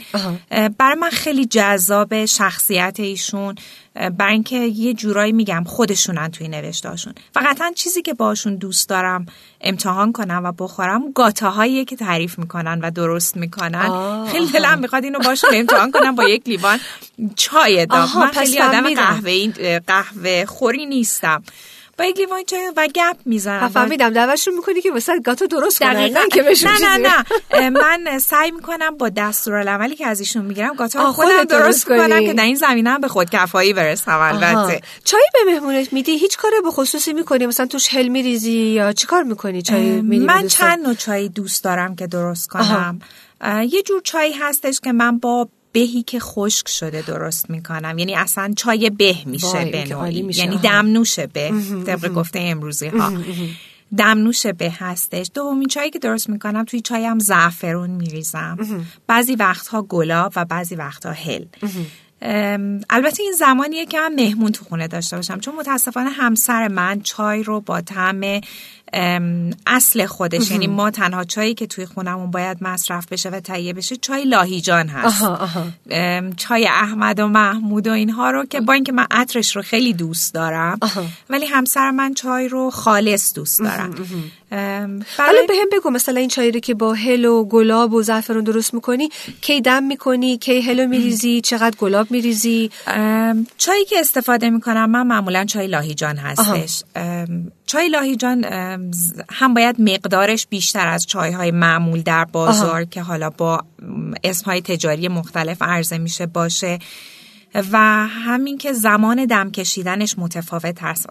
برای 0.50 0.98
من 1.00 1.10
خیلی 1.10 1.46
جذاب 1.46 2.24
شخصیت 2.24 3.00
ایشون. 3.00 3.54
اینکه 4.28 4.56
یه 4.56 4.94
جورایی 4.94 5.32
میگم 5.32 5.64
خودشونن 5.66 6.30
توی 6.30 6.48
نوشتاشون 6.48 7.14
فقط 7.34 7.74
چیزی 7.74 8.02
که 8.02 8.14
باشون 8.14 8.56
دوست 8.56 8.88
دارم 8.88 9.26
امتحان 9.60 10.12
کنم 10.12 10.40
و 10.44 10.52
بخورم 10.52 11.12
گاته 11.12 11.84
که 11.84 11.96
تعریف 11.96 12.38
می‌کنن 12.38 12.80
و 12.80 12.90
درست 12.90 13.36
می‌کنن. 13.36 14.24
خیلی 14.26 14.46
دلم 14.46 14.78
می‌خواد 14.78 15.04
اینو 15.04 15.18
باشون 15.18 15.50
امتحان 15.52 15.90
کنم 15.90 16.14
با 16.14 16.28
یک 16.28 16.42
لیوان 16.46 16.80
چای 17.36 17.86
داغ. 17.86 18.16
من 18.16 18.30
خیلی 18.30 18.60
آدم 18.60 18.94
قهوه 18.94 19.78
قهوه 19.86 20.44
خوری 20.44 20.86
نیستم. 20.86 21.42
با 21.98 22.04
یک 22.04 22.16
لیوان 22.16 22.44
چای 22.44 22.72
و 22.76 22.88
گپ 22.94 23.16
می‌زنم. 23.24 23.68
فهمیدم 23.68 24.10
دعوتشون 24.10 24.54
می‌کنی 24.54 24.80
که 24.80 24.92
واسه 24.92 25.20
گاتو 25.20 25.46
درست 25.46 25.78
کنن 25.78 25.96
نه 25.96 26.28
که 26.32 26.42
نه 26.62 26.96
نه 26.98 27.24
نه. 27.52 27.70
من 27.70 28.18
سعی 28.18 28.50
می‌کنم 28.50 28.96
با 28.96 29.08
دستورالعملی 29.08 29.96
که 29.96 30.06
از 30.06 30.20
ایشون 30.20 30.44
می‌گیرم 30.44 30.74
گاتو 30.74 31.12
خودم 31.12 31.44
درست 31.44 31.86
کنم 31.86 32.20
که 32.20 32.34
در 32.34 32.44
این 32.44 32.54
زمینه 32.54 32.90
هم 32.90 33.00
به 33.00 33.08
خود 33.08 33.30
کفایی 33.30 33.72
برسم 33.72 34.18
البته. 34.18 34.80
چای 35.04 35.22
به 35.32 35.52
مهمونت 35.52 35.92
میدی؟ 35.92 36.18
هیچ 36.18 36.36
کاری 36.36 36.56
به 36.64 36.70
خصوصی 36.70 37.12
می‌کنی؟ 37.12 37.46
مثلا 37.46 37.66
توش 37.66 37.94
هل 37.94 38.08
میریزی 38.08 38.52
یا 38.52 38.92
چیکار 38.92 39.22
می‌کنی 39.22 39.62
چای 39.62 40.00
من 40.00 40.46
چند 40.46 40.86
نوع 40.86 40.94
چای 40.94 41.28
دوست 41.28 41.64
دارم 41.64 41.96
که 41.96 42.06
درست 42.06 42.48
کنم. 42.48 43.00
یه 43.68 43.82
جور 43.82 44.00
چای 44.02 44.32
هستش 44.32 44.80
که 44.80 44.92
من 44.92 45.18
با 45.18 45.48
بهی 45.76 46.02
که 46.02 46.20
خشک 46.20 46.68
شده 46.68 47.02
درست 47.02 47.50
می‌کنم. 47.50 47.98
یعنی 47.98 48.14
اصلا 48.14 48.52
چای 48.56 48.90
به 48.90 49.14
میشه 49.26 49.64
به 49.64 49.84
یعنی 50.36 50.56
دمنوش 50.56 51.18
به 51.18 51.52
طبق 51.86 52.08
گفته 52.08 52.40
امروزی 52.42 52.86
ها. 52.86 53.12
دمنوش 53.96 54.46
به 54.46 54.70
هستش. 54.78 55.30
دومین 55.34 55.68
چایی 55.68 55.90
که 55.90 55.98
درست 55.98 56.28
می‌کنم 56.28 56.64
توی 56.64 56.80
چایم 56.80 57.18
زعفرون 57.18 57.90
میریزم. 57.90 58.86
بعضی 59.06 59.34
وقتها 59.34 59.82
گلاب 59.82 60.32
و 60.36 60.44
بعضی 60.44 60.74
وقتها 60.74 61.12
هل. 61.12 61.44
البته 62.90 63.22
این 63.22 63.32
زمانیه 63.32 63.86
که 63.86 63.98
من 63.98 64.14
مهمون 64.14 64.52
تو 64.52 64.64
خونه 64.64 64.88
داشته 64.88 65.16
باشم. 65.16 65.40
چون 65.40 65.54
متاسفانه 65.54 66.10
همسر 66.10 66.68
من 66.68 67.00
چای 67.00 67.42
رو 67.42 67.60
با 67.60 67.80
طعم 67.80 68.40
اصل 69.66 70.06
خودش. 70.06 70.50
یعنی 70.50 70.66
ما 70.66 70.90
تنها 70.90 71.24
چایی 71.24 71.54
که 71.54 71.66
توی 71.66 71.86
خونمون 71.86 72.30
باید 72.30 72.58
مصرف 72.60 73.06
بشه 73.12 73.30
و 73.30 73.40
تهیه 73.40 73.72
بشه 73.72 73.96
چای 73.96 74.24
لاهیجان 74.24 74.88
هست. 74.88 75.24
چای 76.36 76.66
احمد 76.66 77.20
و 77.20 77.28
محمود 77.28 77.86
و 77.86 77.92
اینها 77.92 78.30
رو 78.30 78.44
که 78.44 78.60
با 78.60 78.72
اینکه 78.72 78.92
من 78.92 79.06
عطرش 79.10 79.56
رو 79.56 79.62
خیلی 79.62 79.92
دوست 79.92 80.34
دارم 80.34 80.78
ولی 81.30 81.46
همسر 81.46 81.90
من 81.90 82.14
چای 82.14 82.48
رو 82.48 82.70
خالص 82.70 83.34
دوست 83.34 83.60
دارم. 83.60 83.94
حالا 85.18 85.40
به 85.48 85.54
هم 85.60 85.68
بگو 85.72 85.90
مثلا 85.90 86.20
این 86.20 86.28
چایی 86.28 86.52
رو 86.52 86.60
که 86.60 86.74
با 86.74 86.94
هل 86.94 87.24
و 87.24 87.44
گلاب 87.44 87.92
و 87.92 88.02
زعفرون 88.02 88.44
درست 88.44 88.74
می‌کنی 88.74 89.08
کی 89.40 89.60
دم 89.60 89.82
می‌کنی 89.82 90.38
کی 90.38 90.60
هلو 90.60 90.86
میریزی 90.88 91.40
چقدر 91.40 91.76
گلاب 91.76 92.10
میریزی؟ 92.10 92.70
چایی 93.58 93.84
که 93.84 94.00
استفاده 94.00 94.50
می‌کنم 94.50 94.90
من 94.90 95.06
معمولا 95.06 95.44
چای 95.44 95.66
لاهیجان 95.66 96.16
هستش. 96.16 96.82
چای 97.66 97.88
لاهیجان 97.88 98.44
هم 99.30 99.54
باید 99.54 99.80
مقدارش 99.80 100.46
بیشتر 100.46 100.86
از 100.86 101.06
چایهای 101.06 101.50
معمول 101.50 102.02
در 102.02 102.24
بازار 102.24 102.84
که 102.84 103.02
حالا 103.02 103.30
با 103.30 103.64
اسمهای 104.24 104.60
تجاری 104.60 105.08
مختلف 105.08 105.62
عرضه 105.62 105.98
میشه 105.98 106.26
باشه 106.26 106.78
و 107.72 107.78
همین 108.06 108.58
که 108.58 108.72
زمان 108.72 109.24
دم 109.24 109.50
کشیدنش 109.50 110.14
متفاوت 110.18 110.82
هست 110.82 111.06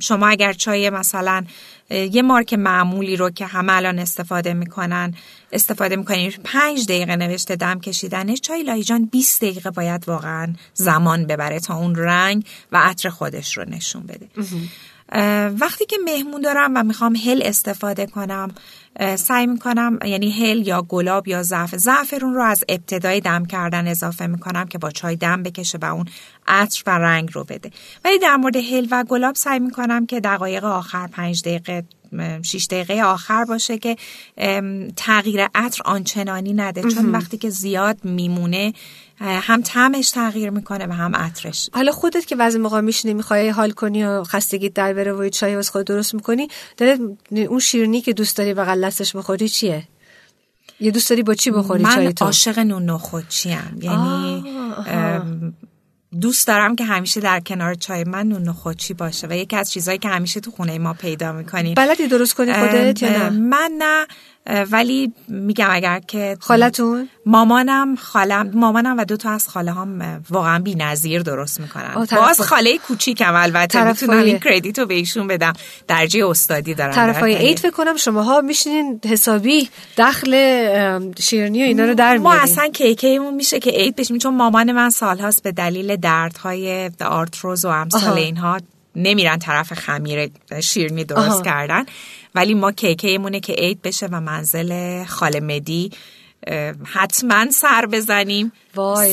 شما 0.00 0.28
اگر 0.28 0.52
چای 0.52 0.90
مثلا 0.90 1.44
یه 1.90 2.22
مارک 2.22 2.54
معمولی 2.54 3.16
رو 3.16 3.30
که 3.30 3.46
همه 3.46 3.72
الان 3.72 3.98
استفاده 3.98 4.54
می‌کنن 4.54 5.14
استفاده 5.52 5.96
می‌کنین 5.96 6.32
پنج 6.44 6.84
دقیقه 6.84 7.16
نوشته 7.16 7.56
دم 7.56 7.80
کشیدنش 7.80 8.40
چای 8.40 8.62
لاهیجان 8.62 9.04
20 9.04 9.44
دقیقه 9.44 9.70
باید 9.70 10.08
واقعا 10.08 10.54
زمان 10.74 11.26
ببره 11.26 11.60
تا 11.60 11.76
اون 11.76 11.96
رنگ 11.96 12.46
و 12.72 12.80
عطر 12.82 13.08
خودش 13.08 13.58
رو 13.58 13.64
نشون 13.68 14.02
بده. 14.02 14.28
وقتی 15.60 15.86
که 15.86 15.96
مهمون 16.04 16.40
دارم 16.40 16.72
و 16.76 16.82
می‌خوام 16.82 17.16
هل 17.16 17.42
استفاده 17.44 18.06
کنم 18.06 18.54
سعی 19.16 19.46
می‌کنم 19.46 19.98
یعنی 20.04 20.30
هل 20.30 20.68
یا 20.68 20.82
گلاب 20.82 21.28
یا 21.28 21.42
زعفر 21.42 21.76
زعفرون 21.76 22.34
رو 22.34 22.42
از 22.42 22.64
ابتدای 22.68 23.20
دم 23.20 23.44
کردن 23.44 23.88
اضافه 23.88 24.26
می‌کنم 24.26 24.66
که 24.66 24.78
با 24.78 24.90
چای 24.90 25.16
دم 25.16 25.42
بکشه 25.42 25.78
و 25.82 25.84
اون 25.84 26.06
عطر 26.46 26.82
و 26.86 26.98
رنگ 26.98 27.30
رو 27.32 27.44
بده. 27.44 27.70
ولی 28.04 28.18
در 28.18 28.36
مورد 28.36 28.56
هل 28.56 28.86
و 28.90 29.04
گلاب 29.04 29.34
سعی 29.34 29.58
می‌کنم 29.58 30.06
که 30.06 30.20
دقایق 30.20 30.64
آخر 30.64 31.06
پنج 31.06 31.42
دقیقه 31.42 31.84
6 32.42 32.66
دقیقه 32.70 33.02
آخر 33.02 33.44
باشه 33.44 33.78
که 33.78 33.96
تغییر 34.96 35.46
عطر 35.54 35.82
آنچنانی 35.84 36.52
نده. 36.52 36.82
چون 36.82 37.12
وقتی 37.12 37.38
که 37.38 37.50
زیاد 37.50 38.04
میمونه 38.04 38.72
هم 39.20 39.62
طعمش 39.62 40.10
تغییر 40.10 40.50
می‌کنه 40.50 40.86
و 40.86 40.92
هم 40.92 41.16
عطرش. 41.16 41.70
حالا 41.72 41.92
خودت 41.92 42.26
که 42.26 42.36
بعضی 42.36 42.58
موقع 42.58 42.80
میشینی 42.80 43.14
می‌خوای 43.14 43.48
حال 43.48 43.70
کنی 43.70 44.04
و 44.04 44.24
خستگی 44.24 44.68
در 44.68 44.92
بره 44.92 45.12
و 45.12 45.28
چای 45.28 45.56
واسه 45.56 45.70
خود 45.72 45.86
درست 45.86 46.14
می‌کنی 46.14 46.48
دلت 46.76 47.00
اون 47.48 47.58
شیرینی 47.58 48.00
که 48.00 48.12
دوست 48.12 48.36
داری 48.36 48.54
بغل 48.54 48.79
دستش 48.80 49.16
بخوری 49.16 49.48
چیه؟ 49.48 49.88
یه 50.80 50.90
دوست 50.90 51.10
داری 51.10 51.22
با 51.22 51.34
چی 51.34 51.50
بخوری 51.50 51.84
چای 51.84 52.12
تو؟ 52.12 52.24
من 52.24 52.26
عاشق 52.26 52.58
نون 52.58 52.90
نخودچی 52.90 53.56
یعنی 53.80 54.44
دوست 56.20 56.46
دارم 56.46 56.76
که 56.76 56.84
همیشه 56.84 57.20
در 57.20 57.40
کنار 57.40 57.74
چای 57.74 58.04
من 58.04 58.28
نون 58.28 58.42
نخودچی 58.42 58.94
باشه 58.94 59.26
و 59.26 59.32
یکی 59.32 59.56
از 59.56 59.72
چیزهایی 59.72 59.98
که 59.98 60.08
همیشه 60.08 60.40
تو 60.40 60.50
خونه 60.50 60.78
ما 60.78 60.92
پیدا 60.94 61.32
می‌کنیم. 61.32 61.74
بلدی 61.74 62.08
درست 62.08 62.34
کنی 62.34 62.52
خودت 62.52 63.02
یا 63.02 63.10
نه؟ 63.10 63.30
من 63.30 63.72
نه. 63.78 64.06
ولی 64.46 65.12
میگم 65.28 65.68
اگر 65.70 66.00
که 66.00 66.36
خالتون؟ 66.40 67.08
مامانم 67.26 67.96
خالم 67.96 68.50
مامانم 68.54 68.98
و 68.98 69.04
دو 69.04 69.16
تا 69.16 69.30
از 69.30 69.48
خاله 69.48 69.72
هم 69.72 70.22
واقعا 70.30 70.58
بی 70.58 70.74
نظیر 70.74 71.22
درست 71.22 71.60
می‌کنن. 71.60 72.06
باز 72.12 72.40
خاله 72.40 72.78
کوچیکم 72.78 73.34
البته. 73.34 73.84
می‌تونم 73.84 74.18
این 74.18 74.38
کردیت 74.38 74.78
رو 74.78 74.86
بهشون 74.86 75.26
بدم. 75.26 75.52
درجه 75.88 76.26
استادی 76.26 76.74
دارن 76.74 76.92
طرفای 76.92 77.34
عید 77.34 77.58
فکر 77.58 77.70
کنم 77.70 77.96
شماها 77.96 78.40
میشینین 78.40 79.00
حسابی 79.06 79.70
دخل 79.98 80.32
شیرنی 81.18 81.62
و 81.62 81.66
اینا 81.66 81.84
رو 81.84 81.94
در 81.94 82.18
ما 82.18 82.32
اصلا 82.32 82.68
کیکیمون 82.68 83.34
میشه 83.34 83.58
که 83.58 83.70
عید 83.70 83.96
بشیم 83.96 84.18
چون 84.18 84.34
مامان 84.34 84.72
من 84.72 84.90
سالهاست 84.90 85.42
به 85.42 85.52
دلیل 85.52 85.96
دردهای 85.96 86.90
آرتروز 87.00 87.64
و 87.64 87.68
امثال 87.68 88.18
اینها 88.18 88.58
نمیرن 89.02 89.38
طرف 89.38 89.72
خمیر 89.72 90.30
شیرنی 90.62 91.04
درست 91.04 91.28
آها. 91.28 91.42
کردن. 91.42 91.84
ولی 92.34 92.54
ما 92.54 92.72
کیکیمونه 92.72 93.40
که 93.40 93.52
عید 93.52 93.82
بشه 93.82 94.06
و 94.06 94.20
منزل 94.20 95.04
خاله 95.04 95.40
مدی 95.40 95.90
حتما 96.84 97.50
سر 97.50 97.86
بزنیم. 97.86 98.52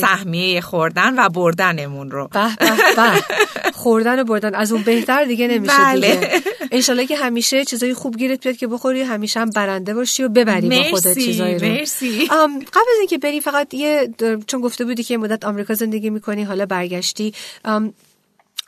سهمیه 0.00 0.60
خوردن 0.60 1.18
و 1.18 1.28
بردنمون 1.28 2.10
رو. 2.10 2.28
به 2.28 2.56
به 2.56 2.70
به. 2.96 3.70
خوردن 3.72 4.20
و 4.20 4.24
بردن. 4.24 4.54
از 4.54 4.72
اون 4.72 4.82
بهتر 4.82 5.24
دیگه 5.24 5.48
نمیشه 5.48 5.78
بله. 5.78 6.14
دیگه. 6.14 6.42
انشالله 6.72 7.06
که 7.06 7.16
همیشه 7.16 7.64
چیزای 7.64 7.94
خوب 7.94 8.16
گیرت 8.16 8.42
بیاد 8.42 8.56
که 8.56 8.66
بخوری 8.66 9.02
همیشه 9.02 9.40
هم 9.40 9.50
برنده 9.50 9.94
باشی 9.94 10.22
و 10.22 10.28
ببری 10.28 10.68
با 10.68 10.82
خودت 10.90 11.18
چیزایی 11.18 11.58
رو. 11.58 11.68
مرسی. 11.68 12.26
قبل 12.26 12.88
از 12.92 12.98
اینکه 12.98 13.18
بری 13.18 13.40
فقط 13.40 13.74
یه 13.74 14.14
چون 14.46 14.60
گفته 14.60 14.84
بودی 14.84 15.02
که 15.02 15.18
مدت 15.18 15.44
آمریکا 15.44 15.74
زندگی 15.74 16.10
می‌کنی 16.10 16.44
حالا 16.44 16.66
برگشتی. 16.66 17.34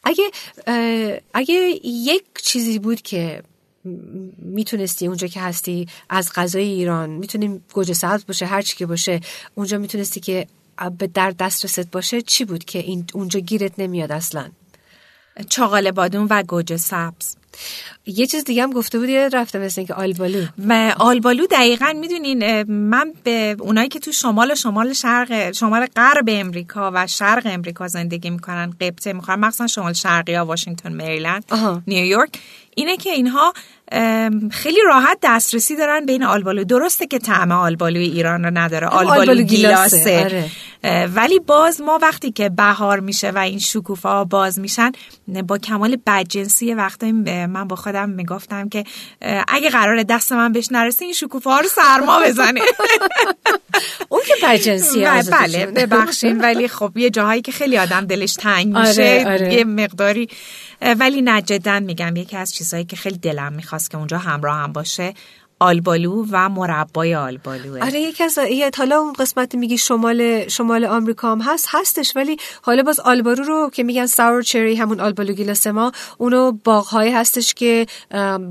اگه 0.05 0.31
اگه 1.35 1.81
یک 1.85 2.25
چیزی 2.43 2.79
بود 2.79 3.03
که 3.03 3.43
می‌تونستی 4.39 5.07
اونجا 5.07 5.27
که 5.27 5.41
هستی 5.41 5.89
از 6.09 6.33
غذای 6.35 6.65
ایران 6.65 7.11
می‌تونیم 7.11 7.65
گوجه 7.73 7.95
سبز 7.95 8.27
باشه 8.27 8.47
هر 8.47 8.63
چی 8.63 8.77
که 8.77 8.87
باشه 8.87 9.21
اونجا 9.55 9.79
می‌تونستی 9.79 10.21
که 10.21 10.47
به 10.99 11.07
در 11.07 11.31
دسترست 11.31 11.91
باشه 11.91 12.23
چی 12.23 12.45
بود 12.45 12.65
که 12.65 12.79
این 12.79 13.05
اونجا 13.15 13.41
گیرت 13.41 13.79
نمیاد 13.79 14.13
اصلا؟ 14.13 14.51
چاقال 15.49 15.91
بادون 15.91 16.27
و 16.31 16.43
گوجه 16.43 16.77
سبز. 16.77 17.37
یه 18.07 18.27
چیز 18.27 18.45
دیگه 18.45 18.63
هم 18.63 18.73
گفته 18.73 18.99
بودی 18.99 19.17
رفته 19.17 19.59
مثل 19.59 19.81
اینکه 19.81 19.95
آلبالو. 19.95 20.47
آلبالو 20.97 21.47
دقیقا 21.47 21.93
می‌دونین 22.01 22.63
من 22.63 23.13
به 23.25 23.57
اونایی 23.61 23.89
که 23.89 23.99
تو 23.99 24.13
شمال 24.13 24.51
و 24.51 24.55
شمال 24.55 24.93
شرق 24.93 25.53
شمال 25.53 25.87
غرب 25.97 26.25
امریکا 26.29 26.91
و 26.95 27.07
شرق 27.07 27.43
امریکا 27.45 27.89
زندگی 27.89 28.31
می‌کنن 28.31 28.71
قبطه 28.81 29.13
می‌خوان 29.13 29.41
مخصوصا 29.41 29.67
شمال 29.67 29.93
شرقی 29.93 30.35
ها 30.35 30.45
واشنگتن 30.45 30.93
مریلند 30.93 31.45
نیویورک. 31.87 32.31
اینه 32.81 32.97
که 32.97 33.11
اینها 33.11 33.53
خیلی 34.51 34.79
راحت 34.87 35.19
دسترسی 35.23 35.77
دارن 35.77 36.07
بین 36.07 36.23
آلبالو. 36.23 36.65
درسته 36.65 37.07
که 37.07 37.19
طعم 37.19 37.53
آلبالوی 37.53 38.05
ایران 38.05 38.45
رو 38.45 38.51
نداره. 38.59 38.87
آلبالو, 38.87 39.43
گیلاسه. 39.43 40.25
آره. 40.25 40.51
ولی 41.07 41.39
باز 41.39 41.81
ما 41.81 41.99
وقتی 42.03 42.33
که 42.33 42.49
بهار 42.49 43.01
میشه 43.01 43.31
و 43.31 43.39
این 43.39 43.59
شکوفه 43.59 44.09
ها 44.09 44.25
باز 44.25 44.59
میشن 44.59 44.93
با 45.47 45.59
کمال 45.59 45.97
بدجنسی 46.07 46.75
وقتی 46.75 47.13
من 47.47 47.69
با 47.69 47.77
خودم 47.77 48.09
می‌گفتم 48.09 48.69
که 48.69 48.85
اگه 49.49 49.71
قرار 49.71 50.03
دست 50.03 50.33
من 50.33 50.53
بهش 50.53 50.69
نرسه 50.71 51.05
این 51.05 51.15
شکوفه 51.15 51.51
ها 51.51 51.61
رو 51.61 51.69
سرما 51.69 52.21
بزنه. 52.21 52.61
اون 54.09 54.21
که 54.27 54.35
بدجنسی 54.43 55.05
بله 55.33 55.67
ببخشین 55.67 56.41
ولی 56.41 56.69
خب 56.69 56.97
یه 56.97 57.11
جاهایی 57.11 57.43
که 57.43 57.53
خیلی 57.53 57.79
آدم 57.79 58.07
دلش 58.07 58.35
تنگ 58.35 58.79
میشه 58.79 59.25
آره، 59.25 59.25
آره. 59.27 59.55
یه 59.55 59.65
مقداری 59.65 60.29
ولی 60.83 61.23
نه 61.23 61.53
جدا 61.53 61.83
میگم 61.83 62.17
یکی 62.17 62.37
از 62.37 62.55
چیزهایی 62.55 62.85
که 62.85 62.97
خیلی 62.97 63.19
دلم 63.19 63.53
می‌خواست 63.53 63.91
که 63.91 63.99
اونجا 63.99 64.19
همراه 64.19 64.57
هم 64.57 64.73
باشه 64.73 65.15
آلبالو 65.61 66.27
و 66.31 66.49
مربای 66.49 67.15
آلبالوه. 67.15 67.85
آره 67.85 68.01
یکی 68.01 68.25
از 68.25 68.39
حالا 68.79 68.99
اون 68.99 69.13
قسمت 69.13 69.55
میگی 69.55 69.79
شمال 69.79 70.49
شمال 70.49 70.85
آمریکا 70.85 71.33
هم 71.33 71.41
هست 71.41 71.67
هستش 71.71 72.17
ولی 72.17 72.37
حالا 72.63 72.83
باز 72.83 73.01
آلبالو 73.01 73.43
رو 73.43 73.71
که 73.73 73.83
میگن 73.83 74.07
sour 74.07 74.43
cherry 74.43 74.77
همون 74.77 75.01
آلبالو 75.01 75.33
گیلاس 75.33 75.67
ما 75.67 75.93
اونو 76.19 76.53
باغهایی 76.53 77.13
هستش 77.13 77.55
که 77.55 77.87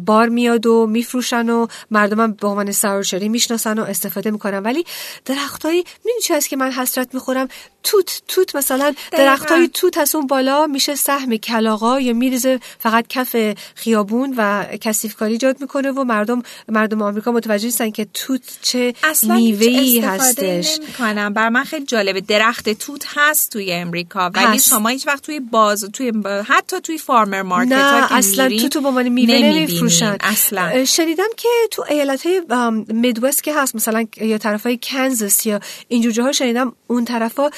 بار 0.05 0.29
میاد 0.29 0.65
و 0.65 0.87
میفروشن 0.87 1.49
و 1.49 1.67
مردم 1.91 2.19
هم 2.19 2.31
به 2.31 2.47
عنوان 2.47 2.71
sour 2.71 3.03
cherry 3.03 3.29
می‌شناسن 3.29 3.79
و 3.79 3.83
استفاده 3.83 4.31
می‌کنن. 4.31 4.59
ولی 4.59 4.85
درختایی 5.25 5.83
می‌دونی 6.05 6.21
چی 6.21 6.33
هست 6.33 6.49
که 6.49 6.57
من 6.57 6.71
حسرت 6.71 7.13
می‌خورم؟ 7.13 7.47
توت 7.83 8.21
توت 8.27 8.55
مثلا 8.55 8.93
درختای 9.11 9.67
توت 9.67 9.97
از 9.97 10.15
اون 10.15 10.27
بالا 10.27 10.67
میشه 10.67 10.95
سهم 10.95 11.37
کلاغا 11.37 11.99
یا 11.99 12.13
میریزه 12.13 12.59
فقط 12.79 13.07
کف 13.07 13.55
خیابون 13.75 14.33
و 14.37 14.65
کثیفکاری 14.81 15.31
ایجاد 15.31 15.61
می‌کنه 15.61 15.91
و 15.91 16.03
مردم 16.03 16.43
مردم 16.67 16.98
آمریکا 17.01 17.31
متوجه 17.31 17.65
نیستن 17.65 17.89
که 17.89 18.07
توت 18.13 18.41
چه 18.61 18.93
میوه‌ای 19.23 19.99
هستش. 19.99 20.79
کنم 20.97 21.33
بر 21.33 21.49
من 21.49 21.63
خیلی 21.63 21.85
جالبه 21.85 22.21
درخت 22.21 22.69
توت 22.69 23.05
هست 23.15 23.51
توی 23.51 23.71
امریکا 23.71 24.29
ولی 24.29 24.59
شما 24.59 24.89
هیچ 24.89 25.07
وقت 25.07 25.23
توی 25.23 25.39
باز 25.39 25.85
توی 25.93 26.13
حتی 26.45 26.81
توی 26.81 26.97
فارمر 26.97 27.41
مارکت 27.41 27.71
نه 27.71 28.01
ها 28.01 28.17
اصلا 28.17 28.49
توت 28.49 28.77
به 28.77 28.87
عنوان 28.87 29.09
میوه 29.09 29.35
نمیفروشن. 29.35 30.17
اصلا. 30.19 30.85
شنیدم 30.85 31.29
که 31.37 31.49
تو 31.71 31.85
ایالت 31.89 32.25
های 32.25 32.41
میدوست 32.87 33.43
که 33.43 33.53
هست 33.53 33.75
مثلا 33.75 34.05
یا 34.21 34.37
طرفای 34.37 34.79
کنزاس 34.83 35.45
یا 35.45 35.59
اینجور 35.87 36.11
جاها 36.11 36.31
شنیدم 36.31 36.73
اون 36.87 37.05
طرفا 37.05 37.49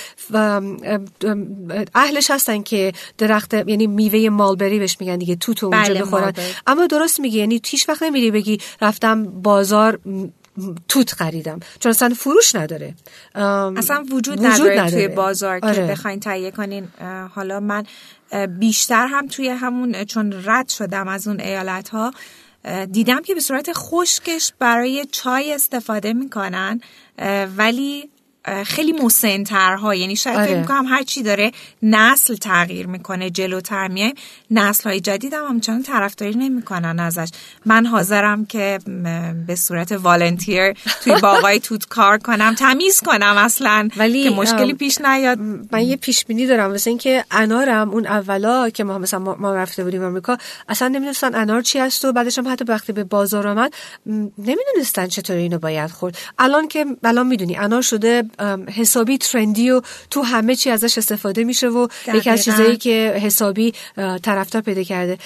اهلش 1.95 2.31
هستن 2.31 2.61
که 2.63 2.93
درخت 3.17 3.53
یعنی 3.53 3.87
میوه 3.87 4.29
مالبری 4.29 4.79
بهش 4.79 4.97
میگن 4.99 5.17
دیگه 5.17 5.35
توت 5.35 5.63
اونجا 5.63 5.93
بله 5.93 6.01
بخورن. 6.01 6.33
اما 6.67 6.87
درست 6.87 7.19
میگی 7.19 7.37
یعنی 7.37 7.61
هیچ 7.65 7.89
وقت 7.89 8.03
نمیری 8.03 8.31
بگی 8.31 8.57
رفتم 8.81 9.30
بازار 9.31 9.99
توت 10.87 11.11
خریدم. 11.11 11.59
چون 11.79 11.89
اصلا 11.89 12.09
فروش 12.09 12.55
نداره. 12.55 12.95
اصلا 13.35 14.05
وجود, 14.11 14.45
نداره, 14.45 14.91
توی 14.91 15.07
بازار 15.07 15.59
که 15.59 15.67
آره. 15.67 15.87
بخواین 15.87 16.19
تهیه 16.19 16.51
کنین. 16.51 16.87
حالا 17.35 17.59
من 17.59 17.83
بیشتر 18.59 19.07
هم 19.07 19.27
توی 19.27 19.49
همون 19.49 20.03
چون 20.03 20.33
رد 20.45 20.69
شدم 20.69 21.07
از 21.07 21.27
اون 21.27 21.39
ایالت 21.39 21.89
ها 21.89 22.13
دیدم 22.91 23.21
که 23.21 23.35
به 23.35 23.39
صورت 23.39 23.69
خشکش 23.73 24.53
برای 24.59 25.05
چای 25.11 25.53
استفاده 25.53 26.13
می‌کنن 26.13 26.81
ولی 27.57 28.09
خیلی 28.65 28.91
مسنترها. 28.91 29.95
یعنی 29.95 30.15
شاید 30.15 30.37
آره. 30.37 30.45
فکر 30.45 30.57
می‌کنم 30.57 30.85
هر 30.85 31.03
چی 31.03 31.23
داره 31.23 31.51
نسل 31.83 32.35
تغییر 32.35 32.87
می‌کنه 32.87 33.29
جلوتر 33.29 33.87
میایم 33.87 34.13
نسل 34.51 34.89
های 34.89 34.99
جدید 34.99 35.33
هم 35.33 35.45
همچنان 35.45 35.83
طرفداری 35.83 36.35
نمی‌کنن 36.35 36.99
ازش. 36.99 37.29
من 37.65 37.85
حاضرم 37.85 38.45
که 38.45 38.79
به 39.47 39.55
صورت 39.55 39.91
والنتیر 39.91 40.73
توی 41.03 41.15
باقای 41.21 41.59
توت 41.59 41.85
کار 41.87 42.17
کنم 42.17 42.55
تمیز 42.55 43.01
کنم 43.01 43.35
اصلا 43.37 43.89
ولی 43.97 44.23
که 44.23 44.29
مشکلی 44.29 44.73
پیش 44.73 45.01
نیاد. 45.01 45.39
من 45.71 45.81
یه 45.81 45.95
پیش 45.95 46.25
بینی 46.25 46.47
دارم. 46.47 46.71
مثل 46.71 46.89
اینکه 46.89 47.25
انارم 47.31 47.89
اون 47.89 48.07
اولا 48.07 48.69
که 48.69 48.83
ما 48.83 48.97
مثلا 48.97 49.19
ما 49.19 49.55
رفته 49.55 49.83
بودیم 49.83 50.03
آمریکا 50.03 50.37
اصلا 50.69 50.87
نمی‌دونستن 50.87 51.35
انار 51.35 51.61
چی 51.61 51.79
هست 51.79 52.05
و 52.05 52.11
بعدش 52.11 52.37
هم 52.37 52.47
حتی 52.47 52.65
وقتی 52.65 52.93
به 52.93 53.03
بازار 53.03 53.47
آمد 53.47 53.73
نمی‌دونستن 54.37 55.07
چطور 55.07 55.35
اینو 55.35 55.59
باید 55.59 55.91
خورد. 55.91 56.17
الان 56.39 56.67
که 56.67 56.85
الان 57.03 57.27
می‌دونی 57.27 57.57
انار 57.57 57.81
شده 57.81 58.23
حسابی 58.75 59.17
ترندی 59.17 59.69
و 59.69 59.81
تو 60.09 60.21
همه 60.21 60.55
چی 60.55 60.69
ازش 60.69 60.97
استفاده 60.97 61.43
میشه 61.43 61.67
و 61.67 61.87
یکی 62.13 62.29
از 62.29 62.43
چیزایی 62.43 62.77
که 62.77 63.19
حسابی 63.23 63.73
طرفدار 64.21 64.61
پیدا 64.61 64.83
کرده. 64.83 65.17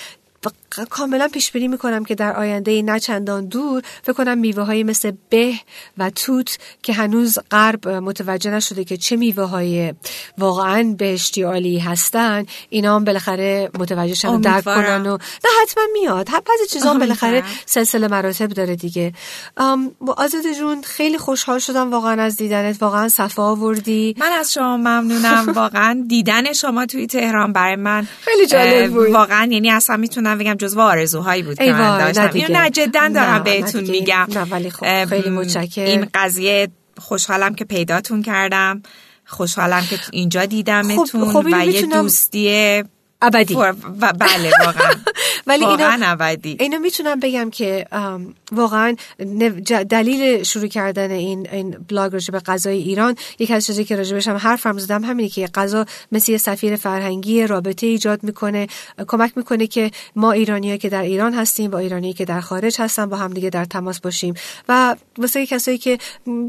کاملا 0.90 1.28
پیش 1.28 1.52
بینی 1.52 1.68
می‌کنم 1.68 2.06
که 2.06 2.16
در 2.16 2.36
آینده 2.36 2.82
نه 2.82 3.00
چندان 3.00 3.46
دور 3.46 3.84
فکر 4.04 4.14
کنم 4.14 4.38
میوه 4.38 4.64
های 4.64 4.84
مثل 4.84 5.12
به 5.30 5.54
و 5.98 6.10
توت 6.10 6.58
که 6.84 6.94
هنوز 6.94 7.40
غرب 7.52 7.88
متوجه 7.88 8.52
نشده 8.52 8.84
که 8.84 8.98
چه 8.98 9.16
میوه 9.16 9.44
های 9.44 9.94
واقعا 10.38 10.96
بهشتی 10.98 11.42
عالی 11.42 11.80
هستن 11.80 12.46
اینا 12.70 12.96
هم 12.96 13.04
بالاخره 13.04 13.70
متوجه 13.80 14.14
شدن 14.14 14.42
درک 14.42 14.64
کنن 14.64 15.08
و 15.08 15.18
نه 15.18 15.50
حتما 15.62 15.84
میاد. 15.94 16.30
بعضی 16.30 16.66
چیزا 16.70 16.90
هم 16.90 17.00
بالاخره 17.00 17.44
سلسله 17.66 18.08
مراتب 18.08 18.48
داره 18.48 18.76
دیگه. 18.76 19.14
آزاده 20.18 20.54
جون 20.54 20.82
خیلی 20.82 21.18
خوشحال 21.18 21.60
شدم 21.60 21.92
واقعا 21.92 22.22
از 22.24 22.38
دیدنت. 22.38 22.82
واقعا 22.82 23.10
صفا 23.10 23.44
آوردی. 23.44 24.16
من 24.20 24.32
از 24.32 24.54
شما 24.54 24.78
ممنونم. 24.78 25.46
واقعا 25.56 26.06
دیدن 26.08 26.54
شما 26.54 26.86
توی 26.86 27.08
تهران 27.08 27.54
برای 27.54 27.76
من 27.76 28.08
خیلی 28.22 28.48
جالب 28.48 28.92
بود. 28.92 29.10
واقعا 29.10 29.48
یعنی 29.52 29.72
اصلا 29.72 29.98
می‌تونم 29.98 30.38
بگم 30.38 30.56
جزو 30.66 30.82
آرزوهایی 30.82 31.44
بود 31.44 31.58
که 31.58 31.74
من 31.74 32.12
داشتم. 32.12 32.54
نه 32.54 32.70
جدا 32.70 33.08
دارم 33.08 33.44
بهتون 33.44 33.84
میگم. 33.84 34.28
نه 34.30 34.42
ولی 34.42 34.70
خب 34.70 35.06
خیلی 35.06 35.30
متشکرم. 35.30 35.86
این 35.86 36.08
قضیه 36.14 36.68
خوشحالم 36.98 37.56
که 37.56 37.66
پیداتون 37.66 38.22
کردم. 38.22 38.84
خوشحالم 39.26 39.86
که 39.90 40.00
اینجا 40.12 40.46
دیدمتون 40.46 41.26
خب، 41.26 41.42
خب 41.42 41.46
و 41.52 41.66
یه 41.66 41.82
دوستی 41.82 42.84
ابدی. 43.26 43.56
بله 44.20 44.52
واقعا. 44.66 44.92
ولی 45.48 45.66
واقعا 45.66 46.00
ابدی. 46.02 46.58
اینو 46.60 46.80
می‌تونم 46.80 47.20
بگم 47.20 47.50
که 47.50 47.86
واقعا 48.52 48.96
دلیل 49.90 50.44
شروع 50.44 50.68
کردن 50.68 51.12
این 51.12 51.48
این 51.52 51.78
بلاگ 51.90 52.14
راجع 52.14 52.32
به 52.32 52.40
غذای 52.40 52.78
ایران 52.78 53.16
یک 53.40 53.52
از 53.52 53.66
چیزی 53.66 53.84
که 53.86 53.96
راجبش 53.96 54.28
هم 54.28 54.36
حرفم 54.36 54.78
زدم 54.78 55.04
همینه 55.04 55.30
که 55.30 55.48
غذا 55.48 55.86
مثل 56.12 56.38
سفیر 56.38 56.76
فرهنگی 56.76 57.48
رابطه 57.48 57.88
ایجاد 57.88 58.24
می‌کنه 58.24 58.68
کمک 59.08 59.32
می‌کنه 59.36 59.68
که 59.68 59.92
ما 60.16 60.32
ایرانیایی 60.32 60.78
که 60.78 60.90
در 60.90 61.02
ایران 61.02 61.34
هستیم 61.34 61.72
با 61.72 61.78
ایرانی 61.78 62.14
که 62.14 62.26
در 62.26 62.42
خارج 62.42 62.82
هستن 62.82 63.06
با 63.06 63.18
هم 63.18 63.34
دیگه 63.34 63.50
در 63.50 63.66
تماس 63.66 64.00
باشیم. 64.00 64.34
و 64.70 64.96
واسه 65.18 65.46
کسایی 65.46 65.78
که 65.78 65.98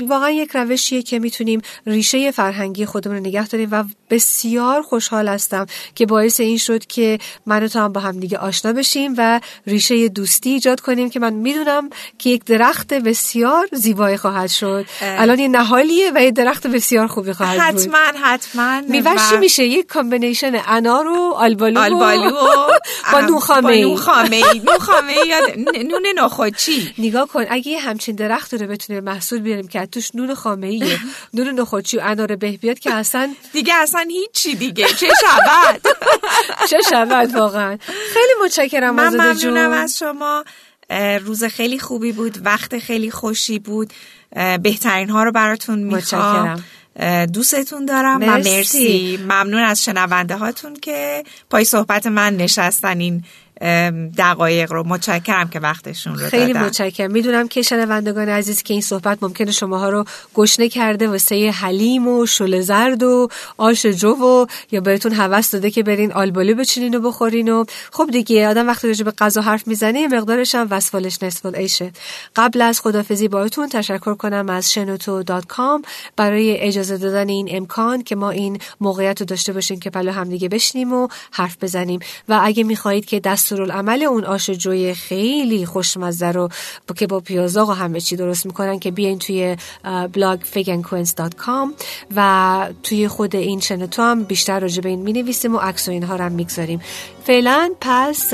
واقعا 0.08 0.30
یک 0.30 0.50
روشیه 0.54 1.02
که 1.02 1.18
می‌تونیم 1.18 1.60
ریشه 1.86 2.30
فرهنگی 2.30 2.86
خودمون 2.86 3.16
رو 3.16 3.22
نگه 3.22 3.46
داریم 3.46 3.68
و 3.72 3.84
بسیار 4.10 4.82
خوشحال 4.82 5.28
هستم 5.28 5.66
که 5.94 6.06
باعث 6.06 6.40
این 6.40 6.58
شد 6.66 6.86
که 6.86 7.18
من 7.46 7.62
و 7.62 7.68
تو 7.68 7.78
هم 7.78 7.92
با 7.92 8.00
هم 8.00 8.20
دیگه 8.20 8.38
آشنا 8.38 8.72
بشیم 8.72 9.14
و 9.18 9.40
ریشه 9.66 10.08
دوستی 10.08 10.50
ایجاد 10.50 10.80
کنیم 10.80 11.10
که 11.10 11.20
من 11.20 11.32
می‌دونم 11.32 11.90
که 12.18 12.30
یک 12.30 12.44
درخت 12.44 12.94
بسیار 12.94 13.68
زیبایی 13.72 14.16
خواهد 14.16 14.50
شد. 14.50 14.86
الان 15.02 15.38
یه 15.38 15.48
نهالیه 15.48 16.12
و 16.14 16.22
یه 16.22 16.30
درخت 16.30 16.66
بسیار 16.66 17.06
خوبی 17.06 17.32
خواهد 17.32 17.60
حتما 17.60 17.72
بود. 17.72 18.20
حتما 18.22 18.26
حتما. 18.26 18.80
میوشی 18.88 19.36
میشه؟ 19.36 19.64
یک 19.64 19.86
combination 19.86 20.62
انار 20.66 21.08
و 21.08 21.32
آلبالو, 21.36 21.80
آلبالو 21.80 22.30
با 23.12 23.20
نون 23.20 23.48
خامه 23.48 23.84
نون 23.84 24.40
خامه 24.40 25.14
یا 25.26 25.40
نون 25.82 26.06
نخودچی 26.18 26.94
نگاه 26.98 27.28
کن 27.28 27.44
اگه 27.50 27.78
همچین 27.78 28.16
درخت 28.16 28.54
رو 28.54 28.66
بتونیم 28.66 29.04
محصول 29.04 29.38
بیاریم 29.38 29.68
که 29.68 29.86
توش 29.86 30.14
نون 30.14 30.34
خامه 30.34 30.66
ایه 30.66 30.98
نون 31.34 31.60
نخودچی 31.60 31.96
و 31.96 32.00
انار 32.04 32.36
به 32.36 32.50
بیاد 32.50 32.78
که 32.78 32.92
اصلا 32.92 33.34
دیگه 33.52 33.74
اصلا 33.74 34.04
هیچی 34.10 34.54
دیگه. 34.54 34.86
چه 34.86 35.08
شود 35.20 35.80
چه 36.70 36.78
شود 36.90 37.34
واقعا. 37.34 37.78
خیلی 38.14 38.32
متشکرم 38.44 38.94
من 38.94 39.08
ممنونم 39.08 39.70
از 39.70 39.98
شما. 39.98 40.44
روز 41.20 41.44
خیلی 41.44 41.78
خوبی 41.78 42.12
بود 42.12 42.38
وقت 42.44 42.78
خیلی 42.78 43.10
خوشی 43.10 43.58
بود. 43.58 43.92
بهترین 44.62 45.10
ها 45.10 45.22
رو 45.24 45.32
براتون 45.32 45.78
می‌خوام. 45.78 46.64
دوستتون 47.32 47.84
دارم 47.84 48.18
مرسی. 48.20 48.50
و 48.50 48.56
مرسی. 48.56 49.18
ممنون 49.22 49.62
از 49.62 49.84
شنونده 49.84 50.36
هاتون 50.36 50.74
که 50.74 51.24
پای 51.50 51.64
صحبت 51.64 52.06
من 52.06 52.36
نشستن 52.36 53.00
این 53.00 53.24
دقایق 54.18 54.72
رو. 54.72 54.86
متشکرم 54.86 55.48
که 55.48 55.60
وقتشون 55.60 56.18
رو 56.18 56.28
خیلی 56.28 56.52
متشکرم. 56.52 57.12
می‌دونم 57.12 57.48
که 57.48 57.62
شنوندگان 57.62 58.28
عزیز 58.28 58.62
که 58.62 58.74
این 58.74 58.80
صحبت 58.80 59.22
ممکنه 59.22 59.52
شماها 59.52 59.88
رو 59.88 60.04
گشنه 60.34 60.68
کرده 60.68 61.08
واسه 61.08 61.50
حلیم 61.50 62.08
و 62.08 62.26
شله 62.26 62.60
زرد 62.60 63.02
و 63.02 63.28
آش 63.56 63.86
جو 63.86 64.08
و 64.08 64.46
یا 64.70 64.80
بهتون 64.80 65.12
هوس 65.12 65.50
داده 65.50 65.70
که 65.70 65.82
برین 65.82 66.12
آلبالو 66.12 66.54
بچینین 66.54 66.94
و 66.94 67.00
بخورین 67.00 67.48
و 67.48 67.64
خب 67.92 68.10
دیگه 68.12 68.48
آدم 68.48 68.66
وقتی 68.66 68.88
راجع 68.88 69.04
به 69.04 69.10
غذا 69.10 69.40
حرف 69.40 69.66
می‌زنه 69.66 70.08
مقدارش 70.08 70.54
هم 70.54 70.66
وصف‌العیش 70.70 71.22
نصف‌العیشه 71.22 71.92
قبل 72.36 72.62
از 72.62 72.80
خداحافظی 72.80 73.28
باهاتون 73.28 73.68
تشکر 73.68 74.14
کنم 74.14 74.50
از 74.50 74.72
شنوتو 74.72 75.22
dot 75.22 75.46
com 75.46 75.82
برای 76.16 76.60
اجازه 76.60 76.96
دادن 76.96 77.28
این 77.28 77.48
امکان 77.50 78.02
که 78.02 78.16
ما 78.16 78.30
این 78.30 78.58
موقعیت 78.80 79.20
رو 79.20 79.26
داشته 79.26 79.52
باشیم 79.52 79.80
که 79.80 79.90
پهلو 79.90 80.12
همدیگه 80.12 80.48
بشینیم 80.48 80.92
و 80.92 81.08
حرف 81.30 81.56
بزنیم. 81.62 82.00
و 82.28 82.40
اگه 82.42 82.64
می‌خواهید 82.64 83.04
که 83.04 83.20
دست 83.20 83.45
دستورالعمل 83.46 84.02
اون 84.02 84.24
آش 84.24 84.50
جوی 84.50 84.94
خیلی 84.94 85.66
خوشمزه 85.66 86.32
رو 86.32 86.48
که 86.96 87.06
با 87.06 87.20
پیازاق 87.20 87.68
و 87.68 87.72
همه 87.72 88.00
چی 88.00 88.16
درست 88.16 88.46
می‌کنن 88.46 88.78
که 88.78 88.90
بیاین 88.90 89.18
توی 89.18 89.56
بلاگ 90.12 90.40
figanquins.com 90.40 91.84
و 92.16 92.68
توی 92.82 93.08
خود 93.08 93.36
این 93.36 93.60
شنتو 93.60 94.02
هم 94.02 94.24
بیشتر 94.24 94.60
راجع 94.60 94.82
به 94.82 94.88
این 94.88 95.02
می 95.02 95.12
نویسیم 95.12 95.54
و 95.54 95.58
عکس 95.58 95.88
و 95.88 95.90
اینها 95.90 96.16
رو 96.16 96.24
هم 96.24 96.32
می‌گذاریم. 96.32 96.80
فعلا 97.24 97.70
پس 97.80 98.30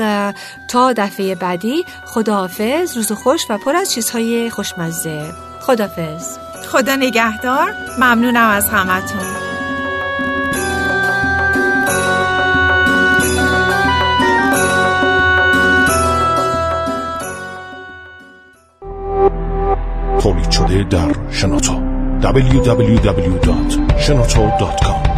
تا 0.69 0.93
دفعه 0.97 1.35
بعدی 1.35 1.83
خداحافظ 2.05 2.97
روز 2.97 3.11
خوش 3.11 3.45
و 3.49 3.57
پر 3.57 3.75
از 3.75 3.93
چیزهای 3.93 4.49
خوشمزه. 4.49 5.31
خداحافظ. 5.61 6.37
خدا 6.67 6.95
نگهدار. 6.95 7.75
ممنونم 7.99 8.49
از 8.49 8.69
همتون. 8.69 9.52
شده 20.67 20.83
در 20.83 21.15
شنوتو 21.31 21.73
www.shenoto.com 22.21 25.12